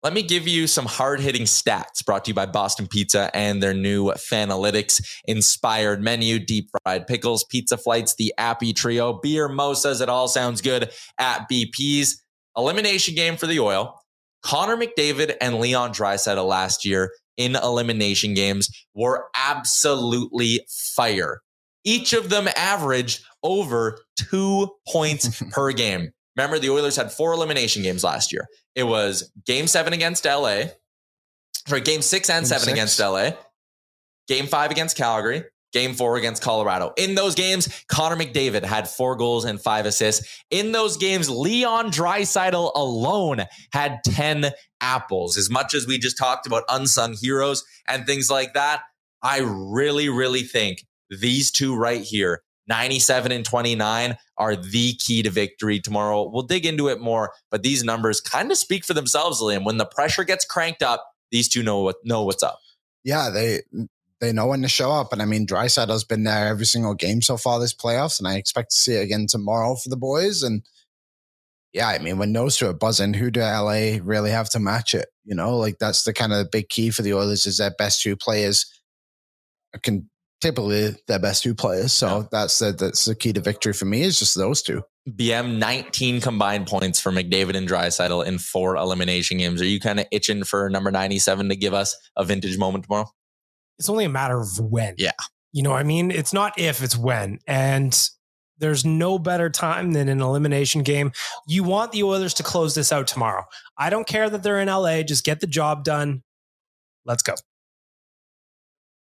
[0.01, 3.61] Let me give you some hard hitting stats brought to you by Boston Pizza and
[3.61, 10.01] their new Fanalytics inspired menu deep fried pickles, pizza flights, the Appy Trio, beer, mosas.
[10.01, 12.23] It all sounds good at BP's.
[12.57, 13.99] Elimination game for the Oil.
[14.41, 21.41] Connor McDavid and Leon Draisaitl last year in elimination games were absolutely fire.
[21.83, 26.11] Each of them averaged over two points per game.
[26.35, 28.45] Remember, the Oilers had four elimination games last year.
[28.75, 30.63] It was game seven against LA,
[31.67, 32.73] sorry, game six and Game seven six.
[32.73, 33.31] against LA,
[34.27, 36.93] game five against Calgary, game four against Colorado.
[36.97, 40.43] In those games, Connor McDavid had four goals and five assists.
[40.49, 45.37] In those games, Leon Draisaitl alone had 10 apples.
[45.37, 48.81] As much as we just talked about unsung heroes and things like that,
[49.21, 50.79] I really, really think
[51.09, 56.29] these two right here, 97 and 29, are the key to victory tomorrow.
[56.29, 59.65] We'll dig into it more, but these numbers kind of speak for themselves, Liam.
[59.65, 62.59] When the pressure gets cranked up, these two know what know what's up.
[63.03, 63.61] Yeah, they
[64.21, 65.13] they know when to show up.
[65.13, 68.35] And I mean, Draisaitl's been there every single game so far this playoffs, and I
[68.35, 70.43] expect to see it again tomorrow for the boys.
[70.43, 70.63] And
[71.73, 74.93] yeah, I mean, when those two are buzzing, who do LA really have to match
[74.93, 75.09] it?
[75.23, 78.01] You know, like that's the kind of big key for the Oilers is their best
[78.01, 78.65] two players
[79.83, 80.09] can
[80.41, 81.91] typically their best two players.
[81.91, 84.83] So that's the, that's the key to victory for me is just those two.
[85.09, 89.61] BM 19 combined points for McDavid and Draisaitl in four elimination games.
[89.61, 93.07] Are you kind of itching for number 97 to give us a vintage moment tomorrow?
[93.77, 94.95] It's only a matter of when.
[94.97, 95.11] Yeah.
[95.51, 96.11] You know what I mean?
[96.11, 97.39] It's not if, it's when.
[97.45, 97.97] And
[98.57, 101.11] there's no better time than an elimination game.
[101.47, 103.45] You want the Oilers to close this out tomorrow.
[103.77, 105.03] I don't care that they're in LA.
[105.03, 106.23] Just get the job done.
[107.05, 107.35] Let's go.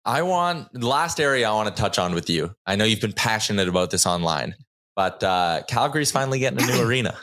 [0.05, 2.55] I want the last area I want to touch on with you.
[2.67, 4.55] I know you've been passionate about this online,
[4.97, 7.17] but uh, Calgary's finally getting a new arena.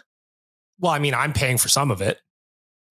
[0.80, 2.20] Well, I mean, I'm paying for some of it.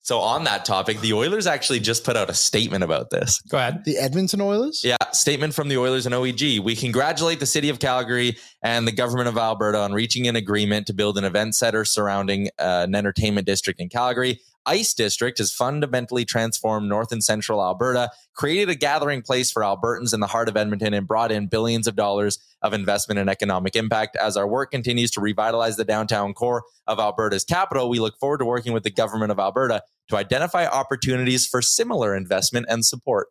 [0.05, 3.41] So on that topic, the Oilers actually just put out a statement about this.
[3.49, 3.87] Go ahead.
[3.87, 4.83] The Edmonton Oilers?
[4.85, 6.61] Yeah, statement from the Oilers and OEG.
[6.61, 10.87] We congratulate the city of Calgary and the government of Alberta on reaching an agreement
[10.89, 14.41] to build an event center surrounding uh, an entertainment district in Calgary.
[14.67, 20.15] Ice District has fundamentally transformed North and Central Alberta, created a gathering place for Albertans
[20.15, 23.77] in the heart of Edmonton, and brought in billions of dollars of investment and economic
[23.77, 24.17] impact.
[24.17, 28.39] As our work continues to revitalize the downtown core of Alberta's capital, we look forward
[28.39, 33.29] to working with the government of Alberta to identify opportunities for similar investment and support.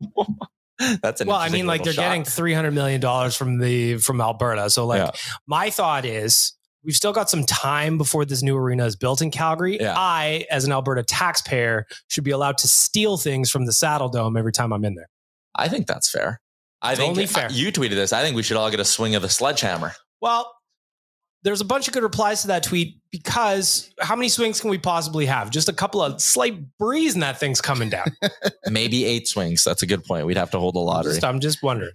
[1.00, 2.02] That's an well, I mean, like they're shot.
[2.02, 4.68] getting three hundred million dollars from the from Alberta.
[4.68, 5.10] So, like, Yeah.
[5.46, 6.52] my thought is
[6.86, 9.78] we've still got some time before this new arena is built in Calgary.
[9.78, 9.94] Yeah.
[9.96, 14.52] I, as an Alberta taxpayer, should be allowed to steal things from the Saddledome every
[14.52, 15.08] time I'm in there.
[15.54, 16.40] I think that's fair.
[16.80, 17.48] I It's think only fair.
[17.50, 18.12] You tweeted this.
[18.12, 19.92] I think we should all get a swing of the sledgehammer.
[20.20, 20.52] Well,
[21.42, 24.78] there's a bunch of good replies to that tweet because how many swings can we
[24.78, 25.50] possibly have?
[25.50, 28.06] Just a couple of slight breeze and that thing's coming down.
[28.66, 29.62] Maybe eight swings.
[29.64, 30.26] That's a good point.
[30.26, 31.12] We'd have to hold a lottery.
[31.14, 31.92] Just- I'm just wondering.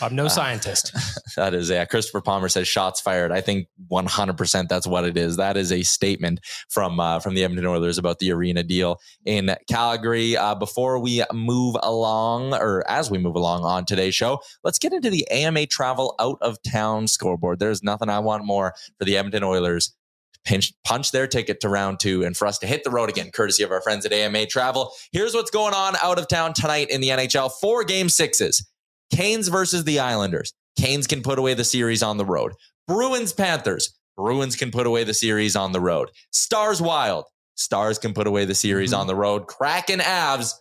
[0.00, 0.28] I'm no Ah.
[0.28, 0.92] scientist.
[1.34, 1.86] That is, yeah.
[1.86, 3.32] Christopher Palmer says shots fired.
[3.32, 5.38] I think 100% that's what it is.
[5.38, 9.56] That is a statement from uh, from the Edmonton Oilers about the arena deal in
[9.66, 10.36] Calgary.
[10.36, 14.92] Uh, before we move along, or as we move along on today's show, let's get
[14.92, 17.60] into the AMA travel out of town scoreboard.
[17.60, 19.94] There's nothing I want more for the Edmonton Oilers
[20.34, 23.08] to pinch, punch their ticket to round two and for us to hit the road
[23.08, 24.92] again, courtesy of our friends at AMA Travel.
[25.12, 27.50] Here's what's going on out of town tonight in the NHL.
[27.58, 28.68] Four game sixes.
[29.12, 30.52] Canes versus the Islanders.
[30.78, 32.52] Canes can put away the series on the road.
[32.88, 33.94] Bruins Panthers.
[34.16, 36.10] Bruins can put away the series on the road.
[36.30, 37.24] Stars Wild.
[37.54, 39.00] Stars can put away the series mm-hmm.
[39.00, 39.46] on the road.
[39.46, 40.54] Kraken Avs.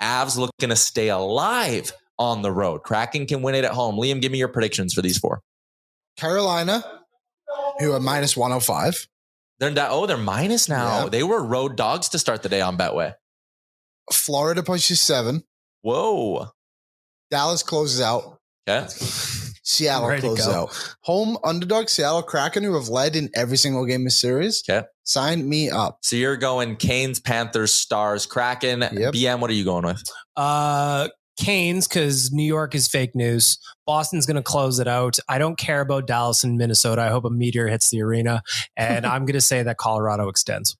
[0.00, 2.82] Avs looking to stay alive on the road.
[2.82, 3.96] Kraken can win it at home.
[3.96, 5.42] Liam, give me your predictions for these four.
[6.16, 6.84] Carolina,
[7.78, 9.06] who are minus 105.
[9.58, 11.04] They're da- oh, they're minus now.
[11.04, 11.08] Yeah.
[11.08, 13.14] They were road dogs to start the day on Betway.
[14.12, 15.44] Florida pushes seven.
[15.82, 16.48] Whoa.
[17.32, 18.38] Dallas closes out.
[18.66, 18.86] Yeah.
[19.64, 20.96] Seattle closes out.
[21.04, 24.62] Home underdog Seattle Kraken, who have led in every single game of the series.
[24.68, 24.86] Okay.
[25.04, 26.00] Sign me up.
[26.02, 28.80] So you're going Canes, Panthers, Stars, Kraken.
[28.80, 30.02] BM, what are you going with?
[30.36, 31.08] Uh,
[31.38, 33.58] Canes, because New York is fake news.
[33.86, 35.18] Boston's going to close it out.
[35.26, 37.00] I don't care about Dallas and Minnesota.
[37.00, 38.42] I hope a meteor hits the arena.
[38.76, 40.76] And I'm going to say that Colorado extends.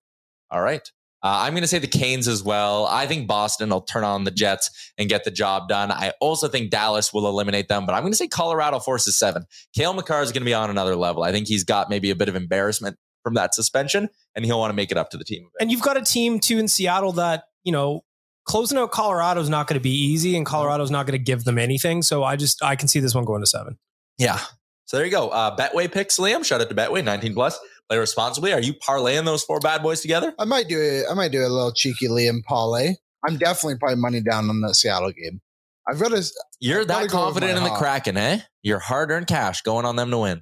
[0.50, 0.86] All right.
[1.22, 2.86] Uh, I'm going to say the Canes as well.
[2.86, 5.92] I think Boston will turn on the Jets and get the job done.
[5.92, 9.44] I also think Dallas will eliminate them, but I'm going to say Colorado forces seven.
[9.74, 11.22] Cale Makar is going to be on another level.
[11.22, 14.70] I think he's got maybe a bit of embarrassment from that suspension, and he'll want
[14.70, 15.48] to make it up to the team.
[15.60, 18.02] And you've got a team too in Seattle that, you know,
[18.44, 21.44] closing out Colorado is not going to be easy and Colorado's not going to give
[21.44, 22.02] them anything.
[22.02, 23.78] So I just, I can see this one going to seven.
[24.18, 24.40] Yeah.
[24.86, 25.28] So there you go.
[25.28, 26.44] Uh, Betway picks, Liam.
[26.44, 27.58] Shout out to Betway, 19 plus.
[27.93, 28.55] Play responsibly.
[28.55, 30.32] Are you parlaying those four bad boys together?
[30.38, 31.05] I might do it.
[31.11, 32.95] I might do a little cheeky Liam parlay.
[33.22, 35.43] I'm definitely probably money down on the Seattle game.
[35.86, 36.24] I've got to.
[36.59, 37.68] You're I've that confident in the.
[37.68, 38.40] Kraken, eh?
[38.62, 40.40] Your hard earned cash going on them to win.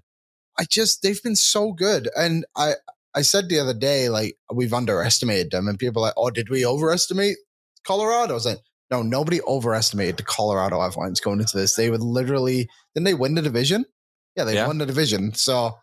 [0.60, 2.74] I just they've been so good, and I
[3.16, 6.50] I said the other day like we've underestimated them, and people are like, oh, did
[6.50, 7.36] we overestimate
[7.84, 8.34] Colorado?
[8.34, 8.60] I was like,
[8.92, 11.74] no, nobody overestimated the Colorado Avalanche going into this.
[11.74, 13.86] They would literally didn't they win the division?
[14.36, 14.68] Yeah, they Yeah.
[14.68, 15.34] won the division.
[15.34, 15.76] So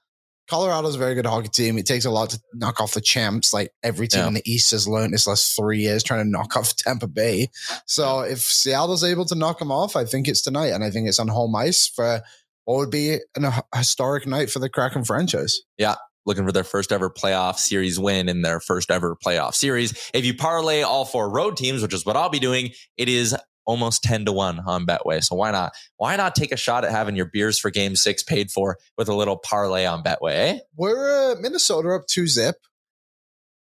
[0.49, 1.77] Colorado's a very good hockey team.
[1.77, 3.53] It takes a lot to knock off the champs.
[3.53, 4.27] Like every team Yeah.
[4.27, 7.49] in the East has learned this last three years trying to knock off Tampa Bay.
[7.85, 11.07] So if Seattle's able to knock them off, I think it's tonight, and I think
[11.07, 12.21] it's on home ice for
[12.65, 15.59] what would be an, a historic night for the Kraken franchise.
[15.77, 15.95] Yeah.
[16.25, 19.93] Looking for their first ever playoff series win in their first ever playoff series.
[20.13, 23.33] If you parlay all four road teams, which is what I'll be doing, it is
[23.67, 25.23] almost 10 to 1 on Betway.
[25.23, 25.73] So why not?
[25.97, 29.09] Why not take a shot at having your beers for game six paid for with
[29.09, 30.33] a little parlay on Betway?
[30.33, 30.59] Eh?
[30.75, 32.55] We're uh, Minnesota up two zip.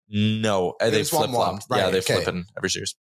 [0.08, 1.32] No, uh, they flip 1-1.
[1.34, 1.66] flopped.
[1.70, 2.14] yeah, Right, they okay.
[2.14, 2.94] flip in every series.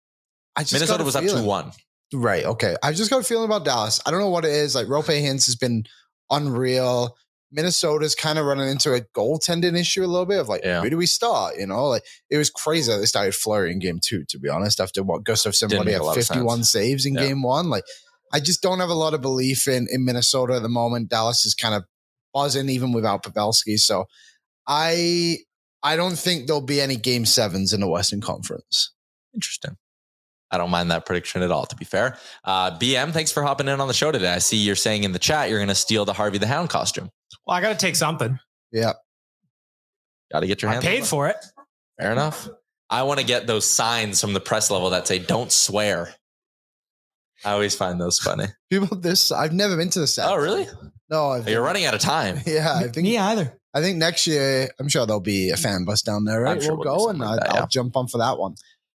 [0.55, 1.43] I just Minnesota was up feeling.
[1.43, 1.71] 2 1.
[2.13, 2.45] Right.
[2.45, 2.75] Okay.
[2.83, 4.01] I've just got a feeling about Dallas.
[4.05, 4.75] I don't know what it is.
[4.75, 5.85] Like Roope Hintz has been
[6.29, 7.15] unreal.
[7.51, 10.81] Minnesota's kind of running into a goaltending issue a little bit of like, Yeah.
[10.81, 11.57] who do we start?
[11.57, 14.49] You know, like it was crazy that they started Fleury in game two, to be
[14.49, 17.27] honest, after what Gustavsson Didn't what, he make a had 51 saves in Yeah.
[17.27, 17.69] game one.
[17.69, 17.83] Like
[18.33, 21.09] I just don't have a lot of belief in in Minnesota at the moment.
[21.09, 21.83] Dallas is kind of
[22.33, 23.79] buzzing even without Pavelski.
[23.79, 24.05] So
[24.67, 25.37] I
[25.83, 28.91] I don't think there'll be any game sevens in the Western Conference.
[29.33, 29.77] Interesting.
[30.51, 32.17] I don't mind that prediction at all, to be fair.
[32.43, 34.33] Uh, BM, thanks for hopping in on the show today.
[34.33, 36.69] I see you're saying in the chat you're going to steal the Harvey the Hound
[36.69, 37.09] costume.
[37.45, 38.39] Well, I got to take something.
[38.71, 38.93] Yeah.
[40.31, 41.37] Got to get your I paid on for it.
[41.99, 42.47] Fair enough.
[42.89, 46.13] I want to get those signs from the press level that say "Don't swear."
[47.43, 48.45] I always find those funny.
[48.69, 50.29] People this I've never been to the set.
[50.29, 50.67] Oh, really?
[51.09, 52.39] No, I've You're running out of time.
[52.45, 53.59] Yeah, I think Me either.
[53.73, 56.53] I think next year I'm sure there'll be a fan bus down there, right?
[56.53, 57.67] I'm sure we'll, we'll go and I, like that, I'll yeah.
[57.69, 58.55] jump on for that one.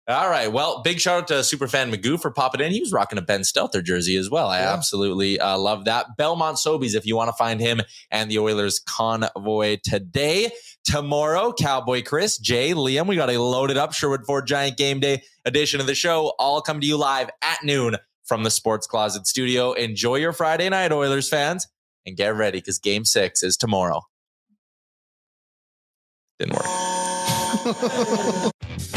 [0.07, 0.51] All right.
[0.51, 2.71] Well, big shout out to Superfan Magoo for popping in.
[2.71, 4.49] He was rocking a Ben Stelter jersey as well.
[4.49, 4.71] I Yeah.
[4.73, 6.15] absolutely uh, love that.
[6.15, 7.81] Belmont Sobeys, if you want to find him
[8.11, 10.51] and the Oilers convoy today.
[10.83, 15.23] Tomorrow, Cowboy Chris, Jay, Liam, we got a loaded up Sherwood Ford Giant Game Day
[15.43, 16.33] edition of the show.
[16.37, 17.95] All come to you live at noon
[18.25, 19.71] from the Sports Closet studio.
[19.73, 21.65] Enjoy your Friday night, Oilers fans,
[22.05, 24.01] and get ready because game six is tomorrow.
[26.37, 28.51] Didn't work.